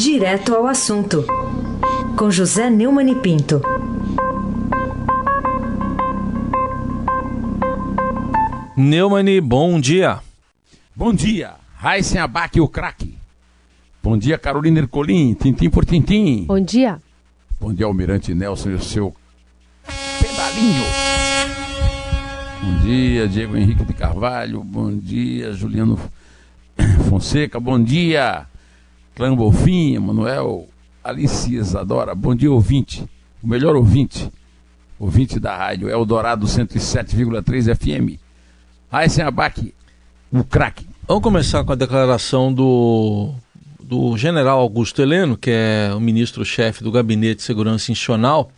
Direto 0.00 0.54
ao 0.54 0.66
assunto, 0.66 1.26
com 2.16 2.30
José 2.30 2.70
Neumann 2.70 3.10
e 3.10 3.14
Pinto. 3.16 3.60
Neumann, 8.74 9.26
bom 9.42 9.78
dia. 9.78 10.20
Bom 10.96 11.12
dia, 11.12 11.52
Raíssen 11.74 12.18
Abac, 12.18 12.58
o 12.58 12.66
craque. 12.66 13.14
Bom 14.02 14.16
dia, 14.16 14.38
Carolina 14.38 14.78
Ercolim, 14.78 15.34
tintim 15.34 15.68
por 15.68 15.84
tintim. 15.84 16.46
Bom 16.46 16.60
dia. 16.60 16.98
Bom 17.60 17.74
dia, 17.74 17.84
Almirante 17.84 18.34
Nelson 18.34 18.70
e 18.70 18.74
o 18.76 18.82
seu 18.82 19.14
pedalinho. 20.18 20.84
Bom 22.62 22.78
dia, 22.86 23.28
Diego 23.28 23.54
Henrique 23.54 23.84
de 23.84 23.92
Carvalho. 23.92 24.64
Bom 24.64 24.96
dia, 24.96 25.52
Juliano 25.52 25.98
Fonseca. 27.06 27.60
Bom 27.60 27.78
dia, 27.78 28.46
Clã 29.14 29.34
Bolfim, 29.34 29.98
Manuel, 29.98 30.68
Alice 31.02 31.54
Isadora. 31.54 32.14
Bom 32.14 32.34
dia, 32.34 32.50
ouvinte. 32.50 33.04
O 33.42 33.46
melhor 33.46 33.76
ouvinte. 33.76 34.30
Ouvinte 34.98 35.40
da 35.40 35.56
rádio. 35.56 35.96
O 35.98 36.04
Dourado 36.04 36.46
107,3 36.46 37.74
FM. 37.74 38.20
Raíssen 38.90 39.24
Abac, 39.24 39.72
o 40.32 40.42
craque. 40.42 40.86
Vamos 41.06 41.22
começar 41.22 41.64
com 41.64 41.72
a 41.72 41.76
declaração 41.76 42.52
do, 42.52 43.32
do 43.80 44.16
general 44.16 44.60
Augusto 44.60 45.00
Heleno, 45.00 45.36
que 45.36 45.50
é 45.50 45.92
o 45.94 46.00
ministro-chefe 46.00 46.82
do 46.82 46.92
Gabinete 46.92 47.36
de 47.36 47.42
Segurança 47.42 47.90
Institucional, 47.90 48.50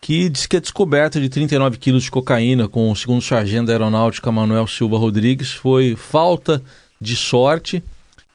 que 0.00 0.28
diz 0.28 0.46
que 0.46 0.56
a 0.56 0.60
descoberta 0.60 1.20
de 1.20 1.28
39 1.28 1.78
quilos 1.78 2.04
de 2.04 2.10
cocaína 2.10 2.68
com 2.68 2.90
o 2.90 2.96
segundo 2.96 3.22
sargento 3.22 3.66
da 3.66 3.72
aeronáutica 3.72 4.30
Manuel 4.30 4.66
Silva 4.66 4.98
Rodrigues 4.98 5.52
foi 5.52 5.96
falta 5.96 6.62
de 7.00 7.16
sorte. 7.16 7.82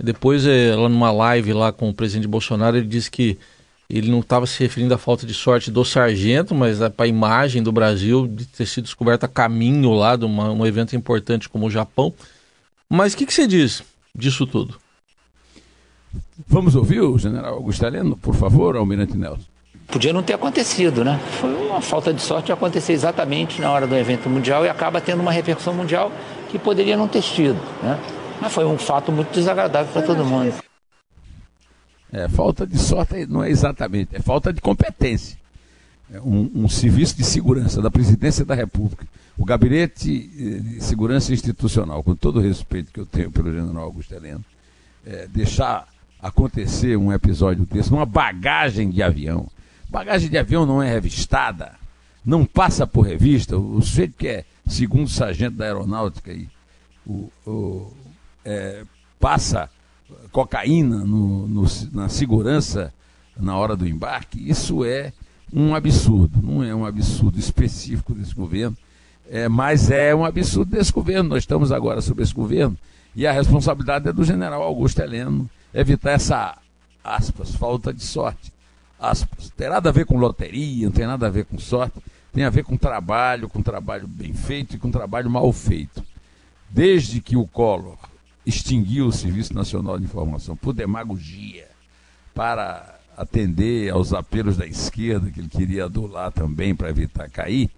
Depois, 0.01 0.45
eh, 0.45 0.73
lá 0.75 0.87
numa 0.87 1.11
live 1.11 1.51
lá 1.53 1.73
com 1.73 1.89
o 1.89 1.93
presidente 1.93 2.27
Bolsonaro, 2.27 2.77
ele 2.77 2.87
disse 2.87 3.11
que 3.11 3.37
ele 3.89 4.09
não 4.09 4.19
estava 4.19 4.45
se 4.45 4.59
referindo 4.61 4.93
à 4.93 4.97
falta 4.97 5.25
de 5.25 5.33
sorte 5.33 5.71
do 5.71 5.83
sargento, 5.83 6.53
mas 6.53 6.77
para 6.95 7.05
a 7.05 7.07
imagem 7.07 7.61
do 7.63 7.71
Brasil 7.71 8.27
de 8.27 8.45
ter 8.45 8.65
sido 8.65 8.83
descoberta 8.83 9.25
a 9.25 9.29
caminho 9.29 9.91
lá 9.93 10.15
de 10.15 10.25
uma, 10.25 10.51
um 10.51 10.65
evento 10.65 10.95
importante 10.95 11.49
como 11.49 11.65
o 11.65 11.71
Japão. 11.71 12.13
Mas 12.87 13.13
o 13.13 13.17
que, 13.17 13.25
que 13.25 13.33
você 13.33 13.47
diz 13.47 13.83
disso 14.15 14.45
tudo? 14.45 14.77
Vamos 16.47 16.75
ouvir 16.75 17.01
o 17.01 17.17
general 17.17 17.55
Augusto 17.55 17.83
Heleno, 17.85 18.15
por 18.15 18.35
favor, 18.35 18.75
Almirante 18.75 19.17
Nelson. 19.17 19.43
Podia 19.87 20.13
não 20.13 20.21
ter 20.21 20.33
acontecido, 20.33 21.03
né? 21.03 21.19
Foi 21.41 21.51
uma 21.51 21.81
falta 21.81 22.13
de 22.13 22.21
sorte 22.21 22.51
acontecer 22.51 22.93
exatamente 22.93 23.59
na 23.59 23.71
hora 23.71 23.87
do 23.87 23.95
evento 23.95 24.29
mundial 24.29 24.63
e 24.63 24.69
acaba 24.69 25.01
tendo 25.01 25.19
uma 25.19 25.31
repercussão 25.31 25.73
mundial 25.73 26.11
que 26.49 26.59
poderia 26.59 26.95
não 26.95 27.07
ter 27.07 27.23
tido, 27.23 27.59
né? 27.81 27.99
Mas 28.41 28.53
foi 28.53 28.65
um 28.65 28.77
fato 28.77 29.11
muito 29.11 29.31
desagradável 29.33 29.91
para 29.91 30.01
todo 30.01 30.25
mundo. 30.25 30.53
É, 32.11 32.27
falta 32.27 32.65
de 32.65 32.77
sorte 32.77 33.25
não 33.27 33.43
é 33.43 33.49
exatamente, 33.49 34.15
é 34.15 34.21
falta 34.21 34.51
de 34.51 34.61
competência. 34.61 35.37
É 36.11 36.19
um, 36.19 36.49
um, 36.55 36.69
serviço 36.69 37.15
de 37.15 37.23
segurança 37.23 37.81
da 37.83 37.91
Presidência 37.91 38.43
da 38.43 38.55
República, 38.55 39.05
o 39.37 39.45
Gabinete 39.45 40.27
de 40.27 40.83
Segurança 40.83 41.31
Institucional, 41.31 42.01
com 42.01 42.15
todo 42.15 42.37
o 42.37 42.41
respeito 42.41 42.91
que 42.91 42.99
eu 42.99 43.05
tenho 43.05 43.31
pelo 43.31 43.53
general 43.53 43.83
Augusto 43.83 44.15
Heleno, 44.15 44.43
é, 45.05 45.27
deixar 45.27 45.87
acontecer 46.19 46.97
um 46.97 47.13
episódio 47.13 47.63
desse 47.65 47.91
numa 47.91 48.07
bagagem 48.07 48.89
de 48.89 49.03
avião. 49.03 49.47
Bagagem 49.87 50.29
de 50.29 50.37
avião 50.37 50.65
não 50.65 50.81
é 50.81 50.91
revistada, 50.91 51.73
não 52.25 52.43
passa 52.43 52.87
por 52.87 53.01
revista. 53.05 53.55
O 53.55 53.79
sujeito 53.81 54.17
que 54.17 54.27
é 54.27 54.45
segundo 54.67 55.09
sargento 55.09 55.57
da 55.57 55.65
aeronáutica 55.65 56.31
aí, 56.31 56.47
o, 57.05 57.31
o 57.45 57.93
é, 58.49 58.83
passa 59.19 59.69
cocaína 60.31 61.05
no, 61.05 61.47
no, 61.47 61.65
na 61.93 62.09
segurança 62.09 62.91
na 63.39 63.55
hora 63.55 63.75
do 63.75 63.87
embarque, 63.87 64.49
isso 64.49 64.83
é 64.83 65.13
um 65.53 65.75
absurdo. 65.75 66.41
Não 66.41 66.63
é 66.63 66.73
um 66.73 66.85
absurdo 66.85 67.39
específico 67.39 68.13
desse 68.13 68.33
governo, 68.33 68.75
é, 69.29 69.47
mas 69.47 69.91
é 69.91 70.13
um 70.13 70.25
absurdo 70.25 70.71
desse 70.71 70.91
governo. 70.91 71.29
Nós 71.29 71.43
estamos 71.43 71.71
agora 71.71 72.01
sob 72.01 72.21
esse 72.23 72.33
governo 72.33 72.77
e 73.15 73.25
a 73.27 73.31
responsabilidade 73.31 74.09
é 74.09 74.13
do 74.13 74.23
general 74.23 74.61
Augusto 74.63 74.99
Heleno 74.99 75.49
evitar 75.73 76.11
essa, 76.11 76.57
aspas, 77.03 77.55
falta 77.55 77.93
de 77.93 78.03
sorte. 78.03 78.51
Aspas. 78.99 79.49
Tem 79.55 79.69
nada 79.69 79.89
a 79.89 79.93
ver 79.93 80.05
com 80.05 80.17
loteria, 80.17 80.85
não 80.85 80.91
tem 80.91 81.07
nada 81.07 81.27
a 81.27 81.29
ver 81.29 81.45
com 81.45 81.57
sorte, 81.57 81.99
tem 82.33 82.43
a 82.43 82.49
ver 82.49 82.63
com 82.63 82.75
trabalho, 82.75 83.47
com 83.47 83.61
trabalho 83.61 84.07
bem 84.07 84.33
feito 84.33 84.75
e 84.75 84.79
com 84.79 84.91
trabalho 84.91 85.29
mal 85.29 85.51
feito. 85.53 86.03
Desde 86.69 87.21
que 87.21 87.37
o 87.37 87.47
Collor 87.47 87.97
extinguiu 88.49 89.07
o 89.07 89.11
Serviço 89.11 89.53
Nacional 89.53 89.97
de 89.97 90.05
Informação 90.05 90.55
por 90.55 90.73
demagogia, 90.73 91.67
para 92.33 92.99
atender 93.17 93.89
aos 93.91 94.13
apelos 94.13 94.55
da 94.55 94.65
esquerda, 94.65 95.29
que 95.29 95.39
ele 95.39 95.49
queria 95.49 95.85
adular 95.85 96.31
também 96.31 96.73
para 96.73 96.89
evitar 96.89 97.29
cair, 97.29 97.69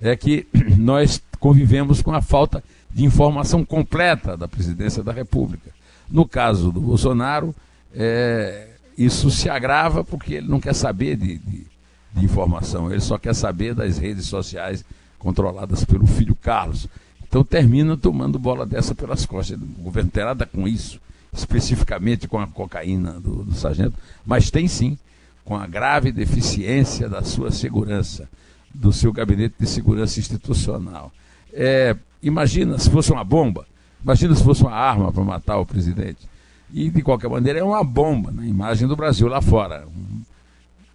é 0.00 0.16
que 0.16 0.46
nós 0.76 1.22
convivemos 1.38 2.02
com 2.02 2.12
a 2.12 2.20
falta 2.20 2.62
de 2.90 3.04
informação 3.04 3.64
completa 3.64 4.36
da 4.36 4.48
presidência 4.48 5.02
da 5.02 5.12
República. 5.12 5.70
No 6.10 6.26
caso 6.26 6.72
do 6.72 6.80
Bolsonaro, 6.80 7.54
é, 7.94 8.70
isso 8.96 9.30
se 9.30 9.48
agrava 9.48 10.02
porque 10.02 10.34
ele 10.34 10.48
não 10.48 10.58
quer 10.58 10.74
saber 10.74 11.16
de, 11.16 11.38
de, 11.38 11.66
de, 12.14 12.24
informação, 12.24 12.90
ele 12.90 13.00
só 13.00 13.18
quer 13.18 13.34
saber 13.34 13.74
das 13.74 13.98
redes 13.98 14.26
sociais 14.26 14.84
controladas 15.18 15.84
pelo 15.84 16.06
filho 16.06 16.34
Carlos. 16.34 16.88
Então 17.28 17.44
termina 17.44 17.96
tomando 17.96 18.38
bola 18.38 18.64
dessa 18.64 18.94
pelas 18.94 19.26
costas. 19.26 19.58
O 19.58 19.82
governo 19.82 20.10
terá 20.10 20.26
nada 20.26 20.46
com 20.46 20.66
isso, 20.66 21.00
especificamente 21.32 22.26
com 22.26 22.38
a 22.38 22.46
cocaína 22.46 23.20
do, 23.20 23.44
do 23.44 23.54
sargento, 23.54 23.94
mas 24.24 24.50
tem 24.50 24.66
sim 24.66 24.98
com 25.44 25.56
a 25.56 25.66
grave 25.66 26.12
deficiência 26.12 27.08
da 27.08 27.22
sua 27.22 27.50
segurança, 27.50 28.28
do 28.74 28.92
seu 28.92 29.12
gabinete 29.12 29.54
de 29.58 29.66
segurança 29.66 30.20
institucional. 30.20 31.12
É, 31.52 31.96
imagina 32.22 32.78
se 32.78 32.90
fosse 32.90 33.12
uma 33.12 33.24
bomba, 33.24 33.66
Imagina 34.02 34.34
se 34.34 34.44
fosse 34.44 34.62
uma 34.62 34.72
arma 34.72 35.12
para 35.12 35.24
matar 35.24 35.58
o 35.58 35.66
presidente. 35.66 36.28
E, 36.72 36.90
de 36.90 37.02
qualquer 37.02 37.28
maneira, 37.28 37.58
é 37.58 37.64
uma 37.64 37.82
bomba 37.82 38.30
na 38.30 38.46
imagem 38.46 38.86
do 38.86 38.96
Brasil 38.96 39.26
lá 39.26 39.40
fora. 39.40 39.86
Um, 39.86 40.22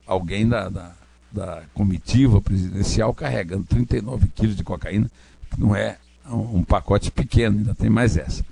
alguém 0.06 0.48
da, 0.48 0.70
da, 0.70 0.92
da, 1.32 1.64
comitiva 1.74 2.42
presidencial 2.42 3.14
carregando 3.14 3.64
39 3.64 4.28
quilos 4.36 4.56
de 4.56 4.64
cocaína, 4.64 5.10
que 5.52 5.60
não 5.60 5.76
é 5.76 5.98
um, 6.30 6.64
pacote 6.64 7.12
pequeno, 7.12 7.58
ainda 7.58 7.76
tem 7.76 7.90
mais 7.90 8.18
essa. 8.18 8.46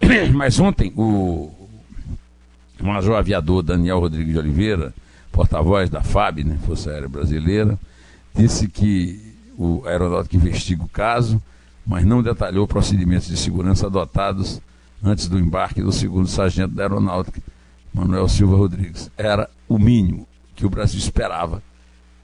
Mas 0.34 0.58
ontem, 0.58 0.92
o, 0.96 1.52
o 2.80 2.86
major 2.86 3.16
aviador 3.16 3.62
Daniel 3.62 4.00
Rodrigues 4.00 4.32
de 4.32 4.38
Oliveira, 4.38 4.94
porta-voz 5.32 5.90
da 5.90 6.02
FAB, 6.02 6.44
né, 6.44 6.58
Força 6.66 6.90
Aérea 6.90 7.08
Brasileira, 7.08 7.78
disse 8.34 8.68
que 8.68 9.34
o 9.58 9.82
aeronáutico 9.86 10.36
investiga 10.36 10.82
o 10.82 10.88
caso 10.88 11.40
mas 11.86 12.04
não 12.04 12.22
detalhou 12.22 12.66
procedimentos 12.66 13.28
de 13.28 13.36
segurança 13.36 13.86
adotados 13.86 14.60
antes 15.02 15.28
do 15.28 15.38
embarque 15.38 15.80
do 15.80 15.92
segundo 15.92 16.26
sargento 16.26 16.74
da 16.74 16.82
aeronáutica, 16.82 17.40
Manuel 17.94 18.28
Silva 18.28 18.56
Rodrigues. 18.56 19.10
Era 19.16 19.48
o 19.68 19.78
mínimo 19.78 20.26
que 20.56 20.66
o 20.66 20.70
Brasil 20.70 20.98
esperava 20.98 21.62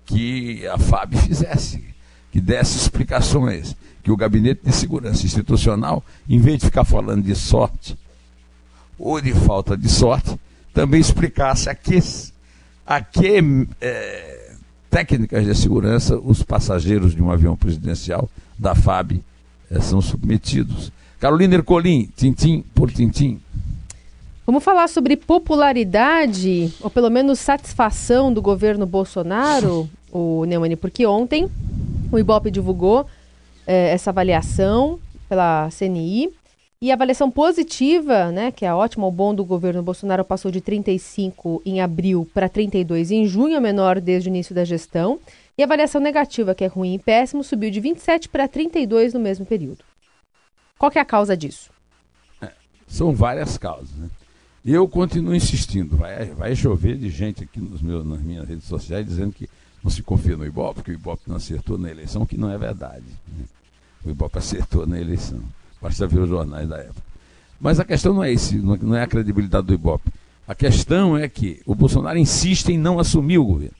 que 0.04 0.66
a 0.66 0.76
FAB 0.76 1.14
fizesse, 1.16 1.84
que 2.32 2.40
desse 2.40 2.76
explicações, 2.76 3.76
que 4.02 4.10
o 4.10 4.16
Gabinete 4.16 4.62
de 4.64 4.72
Segurança 4.72 5.24
Institucional, 5.24 6.04
em 6.28 6.38
vez 6.38 6.58
de 6.58 6.66
ficar 6.66 6.84
falando 6.84 7.22
de 7.22 7.34
sorte 7.34 7.96
ou 8.98 9.20
de 9.20 9.32
falta 9.32 9.76
de 9.76 9.88
sorte, 9.88 10.38
também 10.74 11.00
explicasse 11.00 11.68
a 11.68 11.74
que, 11.74 11.98
a 12.86 13.00
que 13.00 13.68
é, 13.80 14.52
técnicas 14.90 15.44
de 15.44 15.54
segurança 15.54 16.18
os 16.18 16.42
passageiros 16.42 17.14
de 17.14 17.22
um 17.22 17.30
avião 17.30 17.56
presidencial 17.56 18.28
da 18.58 18.74
FAB 18.74 19.20
é, 19.70 19.80
são 19.80 20.00
submetidos. 20.00 20.92
Carolina 21.19 21.54
Ercolim, 21.54 22.08
tintim 22.16 22.64
por 22.74 22.90
tintim. 22.90 23.40
Vamos 24.44 24.64
falar 24.64 24.88
sobre 24.88 25.16
popularidade, 25.16 26.75
ou 26.81 26.90
pelo 26.90 27.08
menos 27.08 27.38
satisfação 27.38 28.32
do 28.32 28.43
governo 28.43 28.84
Bolsonaro, 28.84 29.88
o 30.10 30.44
Neumann, 30.44 30.76
porque 30.76 31.06
ontem 31.06 31.49
o 32.10 32.19
Ibope 32.19 32.50
divulgou 32.50 33.06
é, 33.67 33.91
essa 33.91 34.11
avaliação 34.11 34.99
pela 35.29 35.69
CNI 35.70 36.31
e 36.82 36.91
a 36.91 36.94
avaliação 36.94 37.31
positiva, 37.31 38.32
né, 38.32 38.50
que 38.50 38.67
é 38.67 38.75
ótima, 38.75 39.06
o 39.06 39.11
bom 39.12 39.32
do 39.32 39.44
governo 39.44 39.85
Bolsonaro 39.85 40.25
passou 40.25 40.50
de 40.50 40.61
35 40.61 41.62
em 41.64 41.81
abril 41.81 42.29
para 42.35 42.49
32 42.49 43.12
em 43.12 43.25
junho, 43.25 43.56
a 43.56 43.61
menor 43.61 44.00
desde 44.00 44.29
o 44.29 44.31
início 44.31 44.53
da 44.53 44.64
gestão. 44.64 45.20
E 45.56 45.62
a 45.62 45.64
avaliação 45.64 46.00
negativa, 46.00 46.56
que 46.56 46.64
é 46.64 46.67
ruim 46.67 46.94
e 46.94 46.99
péssimo, 46.99 47.44
subiu 47.44 47.70
de 47.70 47.79
27 47.79 48.29
para 48.29 48.49
32 48.49 49.14
no 49.14 49.20
mesmo 49.20 49.47
período. 49.47 49.85
Qual 50.76 50.91
que 50.91 50.99
é 50.99 51.03
a 51.03 51.05
causa 51.05 51.37
disso? 51.37 51.70
É, 52.41 52.50
são 52.88 53.12
várias 53.12 53.56
causas. 53.56 53.94
Né? 53.97 54.11
Eu 54.64 54.88
continuo 54.88 55.37
insistindo. 55.37 55.97
Vai, 55.97 56.26
vai 56.32 56.56
chover 56.56 56.97
de 56.97 57.11
gente 57.11 57.44
aqui 57.44 57.61
nos 57.61 57.81
meus, 57.81 58.05
nas 58.05 58.20
minhas 58.20 58.49
redes 58.49 58.64
sociais 58.64 59.06
dizendo 59.06 59.32
que 59.32 59.49
se 59.90 60.02
confia 60.02 60.37
no 60.37 60.46
Ibope, 60.46 60.76
porque 60.76 60.93
o 60.93 60.94
Ibope 60.94 61.23
não 61.26 61.37
acertou 61.37 61.76
na 61.76 61.90
eleição, 61.90 62.25
que 62.25 62.37
não 62.37 62.50
é 62.50 62.56
verdade. 62.56 63.05
Né? 63.37 63.44
O 64.05 64.11
Ibope 64.11 64.38
acertou 64.38 64.87
na 64.87 65.00
eleição. 65.00 65.40
Basta 65.81 66.06
ver 66.06 66.20
os 66.20 66.29
jornais 66.29 66.69
da 66.69 66.79
época. 66.79 67.02
Mas 67.61 67.79
a 67.81 67.84
questão 67.84 68.14
não 68.14 68.25
é 68.25 68.32
esse, 68.32 68.56
não 68.56 68.94
é 68.94 69.02
a 69.02 69.06
credibilidade 69.06 69.67
do 69.67 69.75
Ibope. 69.75 70.11
A 70.46 70.55
questão 70.55 71.17
é 71.17 71.29
que 71.29 71.62
o 71.64 71.75
Bolsonaro 71.75 72.19
insiste 72.19 72.70
em 72.70 72.79
não 72.79 72.99
assumir 72.99 73.38
o 73.38 73.44
governo. 73.44 73.76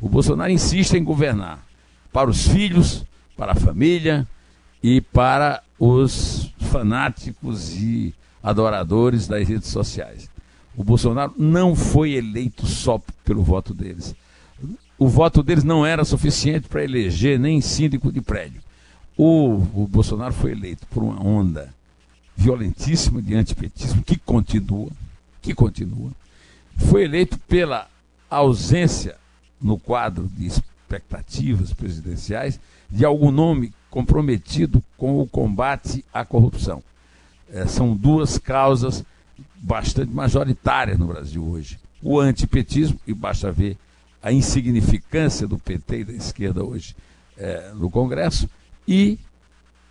O 0.00 0.08
Bolsonaro 0.08 0.50
insiste 0.50 0.94
em 0.94 1.02
governar 1.02 1.64
para 2.12 2.30
os 2.30 2.46
filhos, 2.46 3.04
para 3.36 3.52
a 3.52 3.56
família 3.56 4.26
e 4.82 5.00
para 5.00 5.62
os 5.78 6.52
fanáticos 6.58 7.74
e 7.74 8.14
adoradores 8.42 9.26
das 9.26 9.48
redes 9.48 9.68
sociais. 9.68 10.30
O 10.76 10.84
Bolsonaro 10.84 11.34
não 11.36 11.74
foi 11.74 12.12
eleito 12.12 12.66
só 12.66 13.00
pelo 13.24 13.42
voto 13.42 13.72
deles. 13.72 14.14
O 14.98 15.08
voto 15.08 15.42
deles 15.42 15.64
não 15.64 15.84
era 15.84 16.04
suficiente 16.04 16.68
para 16.68 16.84
eleger 16.84 17.38
nem 17.38 17.60
síndico 17.60 18.12
de 18.12 18.20
prédio. 18.20 18.62
O, 19.16 19.54
o 19.74 19.88
Bolsonaro 19.88 20.32
foi 20.32 20.52
eleito 20.52 20.86
por 20.88 21.02
uma 21.02 21.20
onda 21.20 21.72
violentíssima 22.36 23.22
de 23.22 23.34
antipetismo 23.34 24.02
que 24.02 24.16
continua, 24.18 24.90
que 25.40 25.54
continua. 25.54 26.10
Foi 26.76 27.04
eleito 27.04 27.38
pela 27.38 27.88
ausência 28.28 29.16
no 29.60 29.78
quadro 29.78 30.28
de 30.36 30.46
expectativas 30.46 31.72
presidenciais 31.72 32.58
de 32.90 33.04
algum 33.04 33.30
nome 33.30 33.72
comprometido 33.90 34.82
com 34.96 35.20
o 35.20 35.26
combate 35.26 36.04
à 36.12 36.24
corrupção. 36.24 36.82
É, 37.50 37.66
são 37.66 37.96
duas 37.96 38.38
causas 38.38 39.04
bastante 39.56 40.12
majoritárias 40.12 40.98
no 40.98 41.06
Brasil 41.06 41.44
hoje. 41.44 41.78
O 42.02 42.18
antipetismo, 42.18 42.98
e 43.06 43.14
basta 43.14 43.50
ver 43.50 43.78
a 44.24 44.32
insignificância 44.32 45.46
do 45.46 45.58
PT 45.58 45.98
e 45.98 46.04
da 46.04 46.12
esquerda 46.14 46.64
hoje 46.64 46.96
é, 47.36 47.72
no 47.74 47.90
Congresso, 47.90 48.48
e 48.88 49.18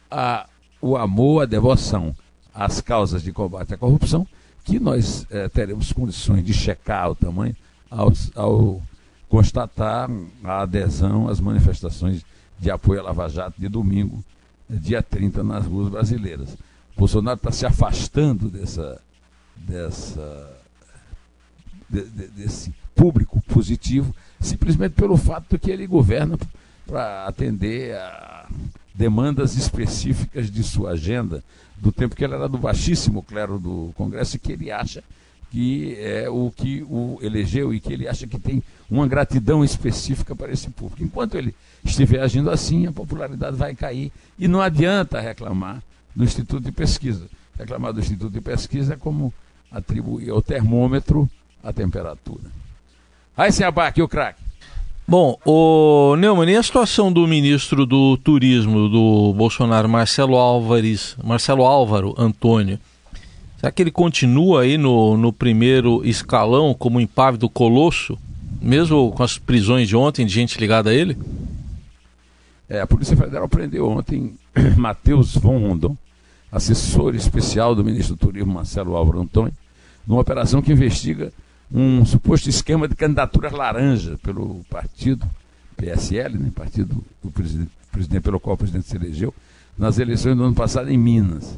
a, 0.09 0.49
o 0.81 0.97
amor, 0.97 1.43
a 1.43 1.45
devoção 1.45 2.15
às 2.51 2.81
causas 2.81 3.21
de 3.21 3.31
combate 3.31 3.75
à 3.75 3.77
corrupção, 3.77 4.27
que 4.63 4.79
nós 4.79 5.27
é, 5.29 5.47
teremos 5.49 5.93
condições 5.93 6.43
de 6.43 6.51
checar 6.51 7.11
o 7.11 7.15
tamanho 7.15 7.55
ao, 7.91 8.11
ao 8.33 8.81
constatar 9.29 10.09
a 10.43 10.61
adesão 10.61 11.27
às 11.27 11.39
manifestações 11.39 12.25
de 12.59 12.71
apoio 12.71 13.01
à 13.01 13.03
Lava 13.03 13.29
Jato 13.29 13.61
de 13.61 13.69
domingo, 13.69 14.23
dia 14.67 15.03
30, 15.03 15.43
nas 15.43 15.67
ruas 15.67 15.89
brasileiras. 15.89 16.57
Bolsonaro 16.97 17.37
está 17.37 17.51
se 17.51 17.67
afastando 17.67 18.49
dessa, 18.49 18.99
dessa, 19.55 20.57
de, 21.87 22.03
de, 22.05 22.27
desse 22.29 22.73
público 22.95 23.32
positivo, 23.53 24.13
simplesmente 24.39 24.93
pelo 24.93 25.15
fato 25.15 25.45
de 25.51 25.59
que 25.59 25.69
ele 25.69 25.85
governa 25.85 26.37
para 26.85 27.27
atender 27.27 27.95
a 27.95 28.47
demandas 28.93 29.55
específicas 29.55 30.51
de 30.51 30.63
sua 30.63 30.91
agenda, 30.91 31.43
do 31.77 31.91
tempo 31.91 32.15
que 32.15 32.23
ele 32.23 32.33
era 32.33 32.47
do 32.47 32.57
baixíssimo 32.57 33.23
clero 33.23 33.59
do 33.59 33.91
Congresso 33.95 34.35
e 34.35 34.39
que 34.39 34.51
ele 34.51 34.71
acha 34.71 35.03
que 35.51 35.95
é 35.99 36.27
o 36.29 36.51
que 36.55 36.81
o 36.89 37.19
elegeu 37.21 37.73
e 37.73 37.79
que 37.79 37.93
ele 37.93 38.07
acha 38.07 38.25
que 38.25 38.39
tem 38.39 38.63
uma 38.89 39.07
gratidão 39.07 39.63
específica 39.63 40.35
para 40.35 40.51
esse 40.51 40.69
público. 40.69 41.03
Enquanto 41.03 41.35
ele 41.35 41.53
estiver 41.83 42.21
agindo 42.21 42.49
assim, 42.49 42.87
a 42.87 42.91
popularidade 42.91 43.55
vai 43.55 43.75
cair 43.75 44.11
e 44.39 44.47
não 44.47 44.61
adianta 44.61 45.19
reclamar 45.19 45.83
do 46.15 46.23
Instituto 46.23 46.63
de 46.63 46.71
Pesquisa. 46.71 47.27
Reclamar 47.55 47.93
do 47.93 47.99
Instituto 47.99 48.31
de 48.31 48.41
Pesquisa 48.41 48.95
é 48.95 48.97
como 48.97 49.31
atribuir 49.71 50.31
ao 50.31 50.41
termômetro 50.41 51.29
a 51.63 51.71
temperatura. 51.71 52.49
Aí 53.35 53.51
abaque 53.63 54.01
o 54.01 54.07
craque. 54.07 54.43
Bom, 55.07 55.37
o 55.43 56.15
Neumann, 56.15 56.49
e 56.49 56.55
a 56.55 56.63
situação 56.63 57.11
do 57.11 57.27
ministro 57.27 57.85
do 57.85 58.15
Turismo 58.15 58.87
do 58.87 59.33
Bolsonaro, 59.33 59.89
Marcelo 59.89 60.35
Álvares, 60.35 61.17
Marcelo 61.21 61.63
Álvaro 61.63 62.15
Antônio? 62.17 62.79
Será 63.57 63.71
que 63.71 63.81
ele 63.81 63.91
continua 63.91 64.61
aí 64.61 64.77
no, 64.77 65.17
no 65.17 65.33
primeiro 65.33 66.05
escalão 66.05 66.73
como 66.73 67.01
impávido 67.01 67.49
colosso, 67.49 68.17
mesmo 68.61 69.11
com 69.11 69.23
as 69.23 69.37
prisões 69.37 69.89
de 69.89 69.95
ontem 69.95 70.25
de 70.25 70.33
gente 70.33 70.59
ligada 70.59 70.91
a 70.91 70.93
ele? 70.93 71.17
É, 72.69 72.81
a 72.81 72.87
Polícia 72.87 73.17
Federal 73.17 73.49
prendeu 73.49 73.89
ontem 73.89 74.35
Matheus 74.77 75.35
von 75.35 75.57
Rondon, 75.57 75.97
assessor 76.51 77.15
especial 77.15 77.75
do 77.75 77.83
ministro 77.83 78.15
do 78.15 78.19
Turismo 78.19 78.53
Marcelo 78.53 78.95
Álvaro 78.95 79.21
Antônio, 79.21 79.53
numa 80.07 80.21
operação 80.21 80.61
que 80.61 80.71
investiga 80.71 81.33
um 81.71 82.05
suposto 82.05 82.49
esquema 82.49 82.87
de 82.87 82.95
candidaturas 82.95 83.51
laranja 83.51 84.17
pelo 84.21 84.63
partido 84.69 85.27
PSL, 85.75 86.37
né, 86.37 86.51
partido 86.53 87.03
do 87.23 87.31
presidente, 87.31 87.71
presidente 87.91 88.21
pelo 88.21 88.39
qual 88.39 88.55
o 88.55 88.57
presidente 88.57 88.87
se 88.87 88.95
elegeu, 88.95 89.33
nas 89.77 89.97
eleições 89.97 90.35
do 90.35 90.43
ano 90.43 90.55
passado 90.55 90.89
em 90.89 90.97
Minas. 90.97 91.57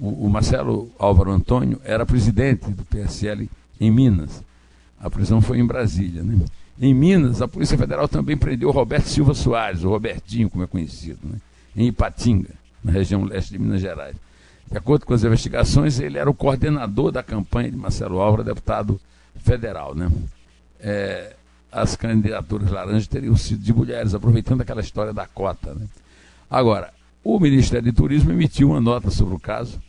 O, 0.00 0.26
o 0.26 0.30
Marcelo 0.30 0.90
Álvaro 0.98 1.30
Antônio 1.30 1.80
era 1.84 2.06
presidente 2.06 2.70
do 2.70 2.84
PSL 2.84 3.48
em 3.80 3.90
Minas. 3.90 4.42
A 4.98 5.10
prisão 5.10 5.40
foi 5.40 5.58
em 5.58 5.66
Brasília. 5.66 6.22
Né? 6.22 6.38
Em 6.80 6.94
Minas, 6.94 7.42
a 7.42 7.48
Polícia 7.48 7.76
Federal 7.76 8.08
também 8.08 8.36
prendeu 8.36 8.70
Roberto 8.70 9.06
Silva 9.06 9.34
Soares, 9.34 9.84
o 9.84 9.90
Robertinho, 9.90 10.48
como 10.48 10.64
é 10.64 10.66
conhecido, 10.66 11.18
né? 11.24 11.38
em 11.76 11.88
Ipatinga, 11.88 12.50
na 12.82 12.92
região 12.92 13.24
leste 13.24 13.52
de 13.52 13.58
Minas 13.58 13.80
Gerais. 13.80 14.16
De 14.70 14.78
acordo 14.78 15.04
com 15.04 15.12
as 15.12 15.24
investigações, 15.24 15.98
ele 15.98 16.16
era 16.16 16.30
o 16.30 16.34
coordenador 16.34 17.10
da 17.10 17.22
campanha 17.22 17.70
de 17.70 17.76
Marcelo 17.76 18.20
Álvaro, 18.20 18.44
deputado 18.44 19.00
federal, 19.36 19.94
né? 19.94 20.10
É, 20.78 21.34
as 21.70 21.94
candidaturas 21.94 22.70
laranjas 22.70 23.06
teriam 23.06 23.36
sido 23.36 23.62
de 23.62 23.72
mulheres, 23.72 24.14
aproveitando 24.14 24.62
aquela 24.62 24.80
história 24.80 25.12
da 25.12 25.26
cota. 25.26 25.74
Né? 25.74 25.86
Agora, 26.50 26.92
o 27.22 27.38
Ministério 27.38 27.84
de 27.84 27.96
Turismo 27.96 28.32
emitiu 28.32 28.70
uma 28.70 28.80
nota 28.80 29.10
sobre 29.10 29.34
o 29.34 29.38
caso, 29.38 29.80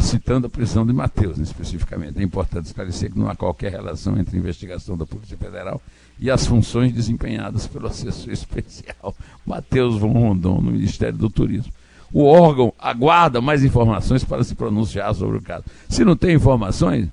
citando 0.00 0.46
a 0.46 0.50
prisão 0.50 0.86
de 0.86 0.92
Matheus, 0.92 1.36
né, 1.36 1.44
especificamente. 1.44 2.18
É 2.18 2.22
importante 2.22 2.66
esclarecer 2.66 3.12
que 3.12 3.18
não 3.18 3.28
há 3.28 3.36
qualquer 3.36 3.70
relação 3.70 4.18
entre 4.18 4.36
a 4.36 4.40
investigação 4.40 4.96
da 4.96 5.06
Polícia 5.06 5.36
Federal 5.36 5.80
e 6.18 6.30
as 6.30 6.46
funções 6.46 6.92
desempenhadas 6.92 7.66
pelo 7.66 7.86
assessor 7.86 8.32
especial 8.32 9.14
Matheus 9.46 9.98
von 9.98 10.12
Rondon 10.12 10.60
no 10.60 10.72
Ministério 10.72 11.16
do 11.16 11.30
Turismo. 11.30 11.72
O 12.12 12.24
órgão 12.24 12.72
aguarda 12.78 13.40
mais 13.40 13.62
informações 13.62 14.24
para 14.24 14.42
se 14.42 14.54
pronunciar 14.54 15.14
sobre 15.14 15.36
o 15.38 15.42
caso. 15.42 15.64
Se 15.88 16.04
não 16.04 16.16
tem 16.16 16.34
informações, 16.34 17.08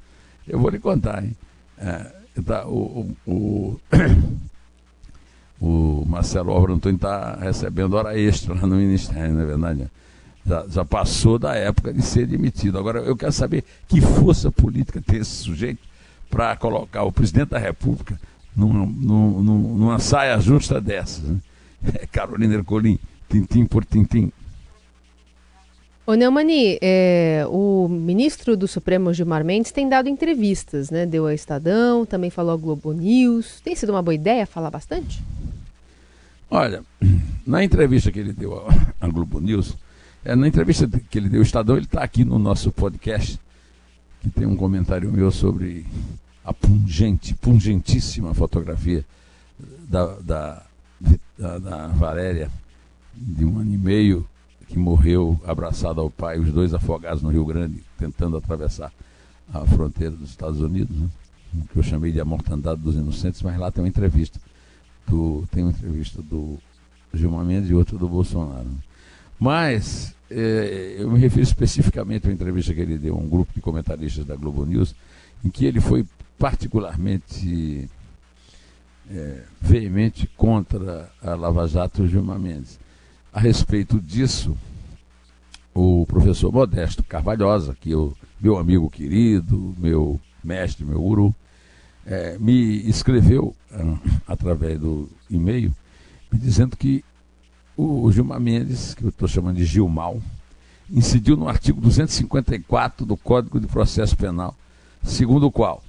eu 0.48 0.60
vou 0.60 0.70
lhe 0.70 0.80
contar, 0.80 1.24
hein? 1.24 1.36
É, 1.78 2.12
tá, 2.46 2.66
o, 2.68 3.12
o, 3.26 3.80
o, 5.60 6.06
Marcelo 6.08 6.52
Álvaro 6.52 6.74
Antônio 6.74 6.96
está 6.96 7.36
recebendo 7.36 7.94
hora 7.96 8.18
extra 8.18 8.54
lá 8.54 8.62
no 8.62 8.76
Ministério, 8.76 9.34
não 9.34 9.42
é 9.42 9.46
verdade? 9.46 9.88
Já, 10.46 10.66
já, 10.68 10.86
passou 10.86 11.40
da 11.40 11.56
época 11.56 11.92
de 11.92 12.02
ser 12.04 12.28
demitido. 12.28 12.78
Agora, 12.78 13.00
eu 13.00 13.16
quero 13.16 13.32
saber 13.32 13.64
que 13.88 14.00
força 14.00 14.52
política 14.52 15.02
tem 15.02 15.20
esse 15.20 15.32
sujeito 15.32 15.80
para 16.30 16.56
colocar 16.56 17.04
o 17.04 17.12
presidente 17.12 17.50
da 17.50 17.58
República 17.58 18.20
numa 18.56 20.00
saia 20.00 20.40
justa 20.40 20.80
dessas. 20.80 21.24
Né? 21.24 21.40
Carolina 22.12 22.56
Ercolim, 22.56 23.00
tintim 23.30 23.66
por 23.66 23.84
tintim. 23.84 24.32
Ô 26.08 26.14
Neumani, 26.14 26.78
é, 26.84 27.48
o 27.50 27.88
ministro 27.90 28.56
do 28.56 28.68
Supremo 28.68 29.12
Gilmar 29.12 29.44
Mendes 29.44 29.72
tem 29.72 29.90
dado 29.90 30.08
entrevistas, 30.08 30.92
né? 30.92 31.04
Deu 31.04 31.26
a 31.26 31.34
Estadão, 31.34 32.06
também 32.06 32.30
falou 32.30 32.54
a 32.54 32.58
Globo 32.58 32.94
News. 32.94 33.60
Tem 33.62 33.76
sido 33.76 33.90
uma 33.90 34.04
boa 34.04 34.14
ideia 34.14 34.46
falar 34.46 34.70
bastante? 34.70 35.20
Olha, 36.48 36.84
na 37.46 37.64
entrevista 37.64 38.12
que 38.12 38.20
ele 38.20 38.34
deu 38.34 38.68
à 39.02 39.08
Globo 39.08 39.40
News, 39.40 39.76
é, 40.24 40.36
na 40.36 40.48
entrevista 40.48 40.88
que 40.88 41.18
ele 41.18 41.28
deu 41.28 41.40
ao 41.40 41.44
Estadão, 41.44 41.76
ele 41.76 41.86
está 41.86 42.04
aqui 42.04 42.24
no 42.24 42.38
nosso 42.38 42.72
podcast, 42.72 43.40
que 44.22 44.30
tem 44.30 44.46
um 44.46 44.56
comentário 44.56 45.12
meu 45.12 45.32
sobre 45.32 45.88
a 46.44 46.54
pungente, 46.54 47.34
pungentíssima 47.34 48.32
fotografia 48.36 49.04
da, 49.90 50.06
da, 50.20 50.64
da, 51.36 51.58
da 51.58 51.88
Valéria, 51.88 52.52
de 53.12 53.44
um 53.44 53.58
ano 53.58 53.74
e 53.74 53.78
meio, 53.78 54.28
que 54.68 54.78
morreu 54.78 55.40
abraçado 55.46 56.02
ao 56.02 56.10
pai, 56.10 56.40
os 56.40 56.52
dois 56.52 56.74
afogados 56.74 57.22
no 57.22 57.30
Rio 57.30 57.46
Grande, 57.46 57.84
tentando 57.98 58.38
atravessar 58.38 58.92
a 59.54 59.66
fronteira 59.66 60.16
dos 60.16 60.30
Estados 60.30 60.60
Unidos, 60.60 60.98
né? 60.98 61.08
que 61.72 61.78
eu 61.78 61.84
chamei 61.84 62.12
de 62.12 62.20
A 62.20 62.26
Mortandade 62.26 62.82
dos 62.82 62.96
Inocentes, 62.96 63.42
mas 63.42 63.58
lá 63.58 63.72
tem 63.72 63.84
uma 63.84 63.88
entrevista 63.88 64.40
do, 65.08 65.48
tem 65.52 65.64
uma 65.64 65.72
entrevista 65.72 66.22
do 66.22 66.58
Gilmar 67.14 67.46
Mendes 67.46 67.70
e 67.70 67.74
outra 67.74 67.98
do 67.98 68.10
Bolsonaro. 68.10 68.68
Mas 69.40 70.16
é, 70.30 70.96
eu 71.00 71.10
me 71.10 71.20
refiro 71.20 71.44
especificamente 71.44 72.28
à 72.28 72.32
entrevista 72.32 72.74
que 72.74 72.82
ele 72.82 72.98
deu 72.98 73.16
a 73.16 73.20
um 73.20 73.28
grupo 73.28 73.54
de 73.54 73.62
comentaristas 73.62 74.26
da 74.26 74.36
Globo 74.36 74.66
News, 74.66 74.96
em 75.44 75.50
que 75.50 75.66
ele 75.66 75.80
foi 75.80 76.06
particularmente 76.38 77.90
é, 79.10 79.44
veemente 79.62 80.28
contra 80.36 81.10
a 81.22 81.36
Lava 81.36 81.68
Jato 81.68 82.08
Gilmar 82.08 82.40
Mendes. 82.40 82.80
A 83.36 83.40
respeito 83.42 84.00
disso, 84.00 84.56
o 85.74 86.06
professor 86.06 86.54
Modesto 86.54 87.04
Carvalhosa, 87.04 87.76
que 87.82 87.92
eu, 87.92 88.16
meu 88.40 88.58
amigo 88.58 88.90
querido, 88.90 89.76
meu 89.78 90.18
mestre, 90.42 90.86
meu 90.86 91.02
guru, 91.02 91.36
é, 92.06 92.38
me 92.40 92.78
escreveu 92.88 93.54
ah, 93.74 93.98
através 94.26 94.80
do 94.80 95.10
e-mail, 95.30 95.76
me 96.32 96.40
dizendo 96.40 96.78
que 96.78 97.04
o 97.76 98.10
Gilmar 98.10 98.40
Mendes, 98.40 98.94
que 98.94 99.04
eu 99.04 99.10
estou 99.10 99.28
chamando 99.28 99.58
de 99.58 99.66
Gilmal, 99.66 100.22
incidiu 100.90 101.36
no 101.36 101.50
artigo 101.50 101.82
254 101.82 103.06
do 103.06 103.18
Código 103.18 103.60
de 103.60 103.68
Processo 103.68 104.16
Penal, 104.16 104.56
segundo 105.04 105.48
o 105.48 105.52
qual 105.52 105.84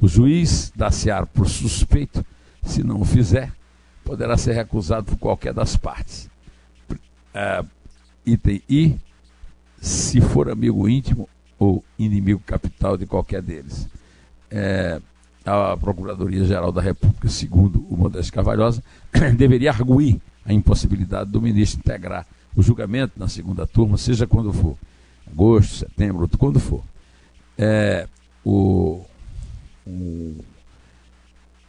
O 0.00 0.06
juiz 0.06 0.72
dá-se-á 0.76 1.26
por 1.26 1.48
suspeito, 1.48 2.24
se 2.62 2.84
não 2.84 3.00
o 3.00 3.04
fizer, 3.04 3.52
poderá 4.04 4.36
ser 4.36 4.52
recusado 4.52 5.06
por 5.06 5.18
qualquer 5.18 5.52
das 5.52 5.76
partes. 5.76 6.30
Uh, 7.34 7.66
item 8.26 8.62
I, 8.68 8.96
se 9.80 10.20
for 10.20 10.48
amigo 10.50 10.88
íntimo 10.88 11.28
ou 11.58 11.84
inimigo 11.98 12.40
capital 12.44 12.96
de 12.96 13.06
qualquer 13.06 13.42
deles. 13.42 13.88
É, 14.50 15.00
a 15.44 15.76
Procuradoria-Geral 15.76 16.70
da 16.70 16.80
República, 16.82 17.28
segundo 17.28 17.84
o 17.88 17.96
Modesto 17.96 18.32
Cavalhosa, 18.32 18.82
deveria 19.36 19.70
arguir 19.70 20.20
a 20.44 20.52
impossibilidade 20.52 21.30
do 21.30 21.40
ministro 21.40 21.80
integrar 21.80 22.26
o 22.54 22.62
julgamento 22.62 23.14
na 23.16 23.28
segunda 23.28 23.66
turma, 23.66 23.96
seja 23.96 24.26
quando 24.26 24.52
for, 24.52 24.76
agosto, 25.26 25.74
setembro, 25.76 26.28
quando 26.38 26.60
for. 26.60 26.82
É, 27.56 28.06
o, 28.44 29.04
o 29.86 30.36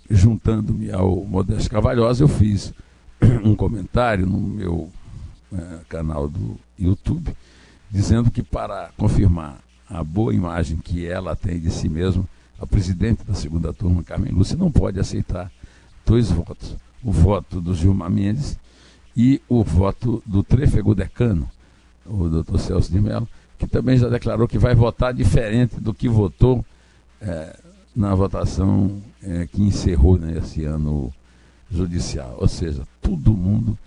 juntando-me 0.10 0.92
ao 0.92 1.24
Modesto 1.24 1.70
Cavalhosa, 1.70 2.24
eu 2.24 2.28
fiz 2.28 2.74
um 3.44 3.56
comentário 3.56 4.26
no 4.26 4.40
meu 4.40 4.92
é, 5.54 5.80
canal 5.88 6.28
do 6.28 6.58
YouTube, 6.78 7.36
dizendo 7.90 8.32
que 8.32 8.42
para 8.42 8.92
confirmar 8.98 9.60
a 9.90 10.04
boa 10.04 10.34
imagem 10.34 10.78
que 10.78 11.06
ela 11.06 11.36
tem 11.36 11.60
de 11.60 11.70
si 11.70 11.88
mesma, 11.88 12.28
a 12.60 12.66
presidente 12.66 13.24
da 13.24 13.34
segunda 13.34 13.74
turma, 13.74 14.04
Carmen 14.04 14.32
Lúcia, 14.32 14.58
não 14.58 14.72
pode 14.72 15.00
aceitar 15.00 15.52
dois 16.06 16.32
votos. 16.32 16.76
O 17.04 17.12
voto 17.12 17.60
do 17.60 17.76
Gilmar 17.76 18.10
Mendes 18.10 18.58
e 19.16 19.42
o 19.48 19.64
voto 19.64 20.24
do 20.26 20.44
trefego 20.44 20.96
decano, 20.96 21.50
o 22.06 22.30
doutor 22.30 22.60
Celso 22.60 22.92
de 22.92 23.00
Mello, 23.00 23.28
que 23.58 23.68
também 23.68 23.98
já 23.98 24.10
declarou 24.10 24.48
que 24.48 24.58
vai 24.58 24.74
votar 24.74 25.14
diferente 25.14 25.80
do 25.80 25.94
que 25.94 26.10
votou 26.10 26.66
é, 27.22 27.60
na 27.96 28.16
votação 28.16 29.02
é, 29.22 29.48
que 29.48 29.62
encerrou 29.62 30.18
né, 30.18 30.38
esse 30.38 30.64
ano 30.66 31.14
judicial. 31.70 32.38
Ou 32.40 32.48
seja, 32.48 32.88
todo 33.02 33.34
mundo 33.34 33.78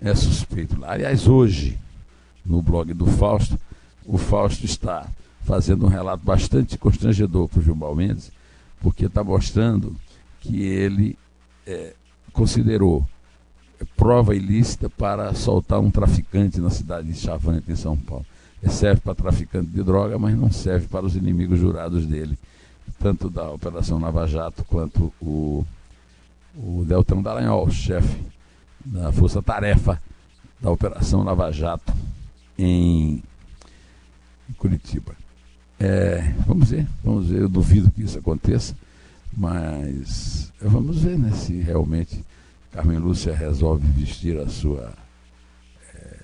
é 0.00 0.14
suspeito 0.14 0.78
lá. 0.78 0.92
Aliás, 0.92 1.26
hoje, 1.26 1.78
no 2.44 2.62
blog 2.62 2.92
do 2.92 3.06
Fausto, 3.06 3.58
o 4.04 4.18
Fausto 4.18 4.64
está 4.64 5.06
fazendo 5.44 5.86
um 5.86 5.88
relato 5.88 6.24
bastante 6.24 6.76
constrangedor 6.78 7.48
para 7.48 7.60
o 7.60 7.62
Gilmar 7.62 7.94
Mendes, 7.94 8.30
porque 8.80 9.06
está 9.06 9.22
mostrando 9.22 9.94
que 10.40 10.62
ele 10.62 11.18
é, 11.66 11.94
considerou 12.32 13.06
prova 13.96 14.34
ilícita 14.34 14.88
para 14.88 15.34
soltar 15.34 15.80
um 15.80 15.90
traficante 15.90 16.60
na 16.60 16.70
cidade 16.70 17.08
de 17.08 17.18
Chavante, 17.18 17.70
em 17.70 17.76
São 17.76 17.96
Paulo. 17.96 18.24
Ele 18.62 18.72
serve 18.72 19.00
para 19.00 19.14
traficante 19.14 19.68
de 19.68 19.82
droga, 19.82 20.18
mas 20.18 20.36
não 20.36 20.50
serve 20.50 20.86
para 20.88 21.04
os 21.04 21.16
inimigos 21.16 21.58
jurados 21.58 22.06
dele, 22.06 22.38
tanto 22.98 23.28
da 23.28 23.50
Operação 23.50 23.98
Lava 23.98 24.26
Jato 24.26 24.64
quanto 24.64 25.12
o, 25.20 25.66
o 26.56 26.84
Deltão 26.86 27.22
Dallagnol, 27.22 27.70
chefe 27.70 28.33
da 28.84 29.12
Força 29.12 29.42
Tarefa 29.42 30.00
da 30.60 30.70
Operação 30.70 31.22
Lava 31.22 31.50
Jato 31.52 31.92
em 32.58 33.22
Curitiba. 34.58 35.14
É, 35.78 36.32
vamos 36.46 36.70
ver, 36.70 36.86
vamos 37.02 37.28
ver. 37.28 37.42
Eu 37.42 37.48
duvido 37.48 37.90
que 37.90 38.02
isso 38.02 38.18
aconteça, 38.18 38.74
mas 39.36 40.52
vamos 40.60 41.02
ver 41.02 41.18
né, 41.18 41.32
se 41.32 41.60
realmente 41.60 42.24
Carmen 42.72 42.98
Lúcia 42.98 43.34
resolve 43.34 43.86
vestir 43.88 44.38
a 44.38 44.48
sua, 44.48 44.92
é, 45.94 46.16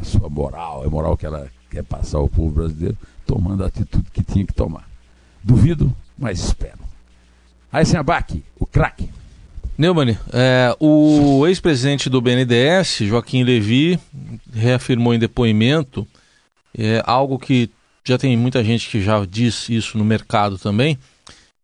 a 0.00 0.04
sua 0.04 0.28
moral, 0.28 0.84
a 0.84 0.90
moral 0.90 1.16
que 1.16 1.26
ela 1.26 1.48
quer 1.70 1.84
passar 1.84 2.18
ao 2.18 2.28
povo 2.28 2.50
brasileiro, 2.50 2.96
tomando 3.26 3.64
a 3.64 3.68
atitude 3.68 4.10
que 4.10 4.22
tinha 4.22 4.46
que 4.46 4.52
tomar. 4.52 4.88
Duvido, 5.42 5.94
mas 6.18 6.38
espero. 6.38 6.78
Aí 7.72 7.84
Abac, 7.96 8.44
o 8.60 8.66
craque. 8.66 9.08
Neumann, 9.76 10.18
é, 10.32 10.76
o 10.78 11.46
ex-presidente 11.46 12.10
do 12.10 12.20
BNDES, 12.20 12.98
Joaquim 13.00 13.42
Levi, 13.42 13.98
reafirmou 14.52 15.14
em 15.14 15.18
depoimento 15.18 16.06
é, 16.76 17.02
algo 17.06 17.38
que 17.38 17.70
já 18.04 18.18
tem 18.18 18.36
muita 18.36 18.62
gente 18.62 18.88
que 18.88 19.00
já 19.00 19.24
diz 19.24 19.68
isso 19.68 19.96
no 19.96 20.04
mercado 20.04 20.58
também, 20.58 20.98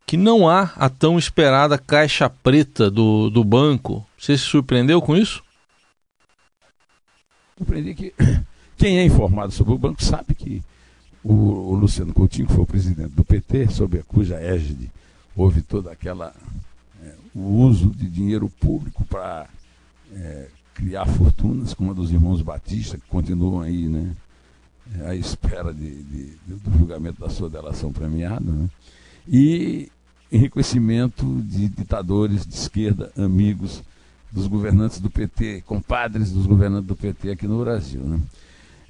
que 0.07 0.17
não 0.17 0.49
há 0.49 0.71
a 0.75 0.89
tão 0.89 1.19
esperada 1.19 1.77
caixa 1.77 2.27
preta 2.29 2.89
do, 2.89 3.29
do 3.29 3.43
banco. 3.43 4.05
Você 4.17 4.35
se 4.37 4.43
surpreendeu 4.43 5.01
com 5.01 5.15
isso? 5.15 5.43
Surpreendi 7.57 7.93
que 7.93 8.13
quem 8.75 8.97
é 8.97 9.05
informado 9.05 9.51
sobre 9.51 9.73
o 9.73 9.77
banco 9.77 10.03
sabe 10.03 10.33
que 10.33 10.63
o, 11.23 11.33
o 11.33 11.75
Luciano 11.75 12.13
Coutinho, 12.13 12.47
que 12.47 12.53
foi 12.53 12.63
o 12.63 12.67
presidente 12.67 13.13
do 13.13 13.23
PT, 13.23 13.67
sob 13.67 13.99
a 13.99 14.03
cuja 14.03 14.39
égide 14.41 14.89
houve 15.35 15.61
toda 15.61 15.91
aquela 15.91 16.33
o 17.39 17.61
uso 17.65 17.89
de 17.91 18.09
dinheiro 18.09 18.49
público 18.49 19.05
para 19.05 19.47
é, 20.11 20.47
criar 20.73 21.05
fortunas, 21.05 21.73
como 21.73 21.91
a 21.91 21.93
dos 21.93 22.11
irmãos 22.11 22.41
Batista, 22.41 22.97
que 22.97 23.07
continuam 23.07 23.61
aí, 23.61 23.87
né? 23.87 24.13
à 25.05 25.15
espera 25.15 25.73
de, 25.73 26.03
de, 26.03 26.37
do 26.47 26.77
julgamento 26.77 27.21
da 27.21 27.29
sua 27.29 27.49
delação 27.49 27.93
premiada, 27.93 28.51
né? 28.51 28.67
e 29.27 29.89
enriquecimento 30.31 31.25
de 31.43 31.67
ditadores 31.69 32.45
de 32.45 32.55
esquerda, 32.55 33.11
amigos 33.17 33.83
dos 34.31 34.47
governantes 34.47 34.99
do 34.99 35.09
PT, 35.09 35.63
compadres 35.65 36.31
dos 36.31 36.45
governantes 36.45 36.87
do 36.87 36.95
PT 36.95 37.31
aqui 37.31 37.47
no 37.47 37.63
Brasil. 37.63 38.01
Né? 38.01 38.19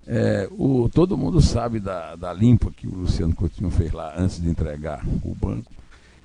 É, 0.08 0.50
o, 0.52 0.90
todo 0.90 1.18
mundo 1.18 1.42
sabe 1.42 1.80
da, 1.80 2.16
da 2.16 2.34
limpa 2.34 2.72
que 2.72 2.88
o 2.88 2.96
Luciano 2.96 3.36
Coutinho 3.36 3.70
fez 3.70 3.92
lá 3.92 4.14
antes 4.18 4.42
de 4.42 4.50
entregar 4.50 5.06
o 5.24 5.36
banco 5.36 5.72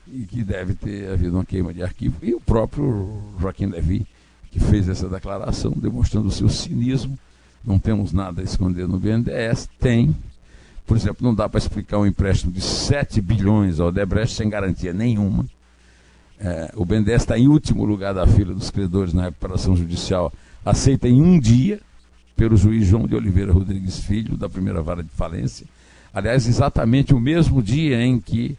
e 0.07 0.25
que 0.27 0.43
deve 0.43 0.75
ter 0.75 1.11
havido 1.11 1.37
uma 1.37 1.45
queima 1.45 1.73
de 1.73 1.83
arquivo. 1.83 2.17
E 2.23 2.35
o 2.35 2.41
próprio 2.41 3.23
Joaquim 3.41 3.67
Levy, 3.67 4.07
que 4.51 4.61
fez 4.61 4.89
essa 4.89 5.09
declaração, 5.09 5.73
demonstrando 5.73 6.29
o 6.29 6.33
seu 6.33 6.49
cinismo 6.49 7.19
não 7.67 7.79
temos 7.79 8.13
nada 8.13 8.43
a 8.43 8.45
esconder 8.45 8.87
no 8.87 8.99
BNDES, 8.99 9.69
tem. 9.81 10.15
Por 10.87 10.97
exemplo, 10.97 11.25
não 11.27 11.35
dá 11.35 11.49
para 11.49 11.59
explicar 11.59 11.99
um 11.99 12.07
empréstimo 12.07 12.53
de 12.53 12.61
7 12.61 13.21
bilhões 13.23 13.81
ao 13.81 13.89
Odebrecht 13.89 14.35
sem 14.35 14.51
garantia 14.51 14.93
nenhuma. 14.93 15.47
É, 16.39 16.71
o 16.77 16.85
BNDES 16.85 17.23
está 17.23 17.39
em 17.39 17.49
último 17.49 17.87
lugar 17.87 18.13
da 18.13 18.27
fila 18.27 18.53
dos 18.53 18.71
credores 18.71 19.15
na 19.15 19.25
recuperação 19.25 19.75
judicial, 19.75 20.31
aceita 20.65 21.09
em 21.09 21.23
um 21.23 21.39
dia 21.41 21.81
pelo 22.37 22.57
juiz 22.57 22.87
João 22.87 23.07
de 23.07 23.15
Oliveira 23.15 23.53
Rodrigues 23.53 24.01
Filho, 24.01 24.37
da 24.37 24.49
primeira 24.49 24.83
vara 24.83 25.03
de 25.03 25.11
falência. 25.11 25.67
Aliás, 26.13 26.47
exatamente 26.47 27.15
o 27.15 27.21
mesmo 27.21 27.63
dia 27.63 28.05
em 28.05 28.21
que 28.21 28.59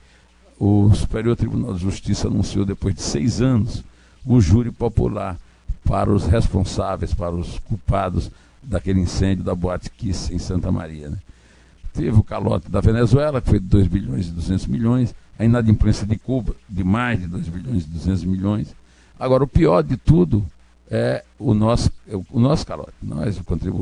o 0.59 0.93
Superior 0.93 1.35
Tribunal 1.35 1.74
de 1.74 1.81
Justiça 1.81 2.27
anunciou, 2.27 2.65
depois 2.65 2.95
de 2.95 3.01
seis 3.01 3.41
anos, 3.41 3.83
o 4.25 4.39
júri 4.39 4.71
popular 4.71 5.38
para 5.83 6.12
os 6.12 6.25
responsáveis, 6.25 7.13
para 7.13 7.33
os 7.33 7.59
culpados 7.59 8.31
daquele 8.63 9.00
incêndio 9.00 9.43
da 9.43 9.53
Boate 9.53 9.89
Kiss 9.89 10.33
em 10.33 10.39
Santa 10.39 10.71
Maria. 10.71 11.09
Né? 11.09 11.17
Teve 11.93 12.19
o 12.19 12.24
calote 12.24 12.69
da 12.69 12.81
Venezuela, 12.81 13.41
que 13.41 13.50
foi 13.50 13.59
de 13.59 13.67
2 13.67 13.88
bilhões 13.88 14.27
e 14.27 14.31
200 14.31 14.67
milhões, 14.67 15.13
a 15.38 15.45
inadimplência 15.45 16.07
de 16.07 16.17
Cuba, 16.17 16.55
de 16.67 16.83
mais 16.83 17.19
de 17.19 17.27
2 17.27 17.47
bilhões 17.47 17.83
e 17.83 17.88
200 17.88 18.24
milhões. 18.24 18.75
Agora, 19.19 19.43
o 19.43 19.47
pior 19.47 19.83
de 19.83 19.97
tudo 19.97 20.45
é 20.89 21.24
o 21.38 21.53
nosso, 21.53 21.91
é 22.07 22.15
o 22.15 22.39
nosso 22.39 22.65
calote. 22.65 22.93
Nós, 23.01 23.39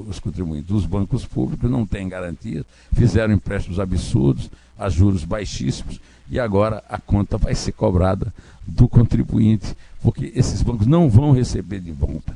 os 0.08 0.20
contribuintes, 0.20 0.72
os 0.72 0.86
bancos 0.86 1.25
públicos 1.25 1.70
não 1.70 1.86
têm 1.86 2.10
garantia, 2.10 2.65
fizeram 2.94 3.34
empréstimos 3.34 3.80
absurdos, 3.80 4.50
a 4.77 4.89
juros 4.89 5.24
baixíssimos, 5.24 6.00
e 6.34 6.40
agora 6.40 6.84
a 6.90 6.98
conta 6.98 7.38
vai 7.38 7.54
ser 7.54 7.74
cobrada 7.74 8.34
do 8.66 8.88
contribuinte, 8.90 9.78
porque 10.02 10.32
esses 10.36 10.63
bancos 10.63 10.88
não 10.88 11.08
vão 11.08 11.32
receber 11.32 11.80
de 11.80 11.92
volta. 11.92 12.36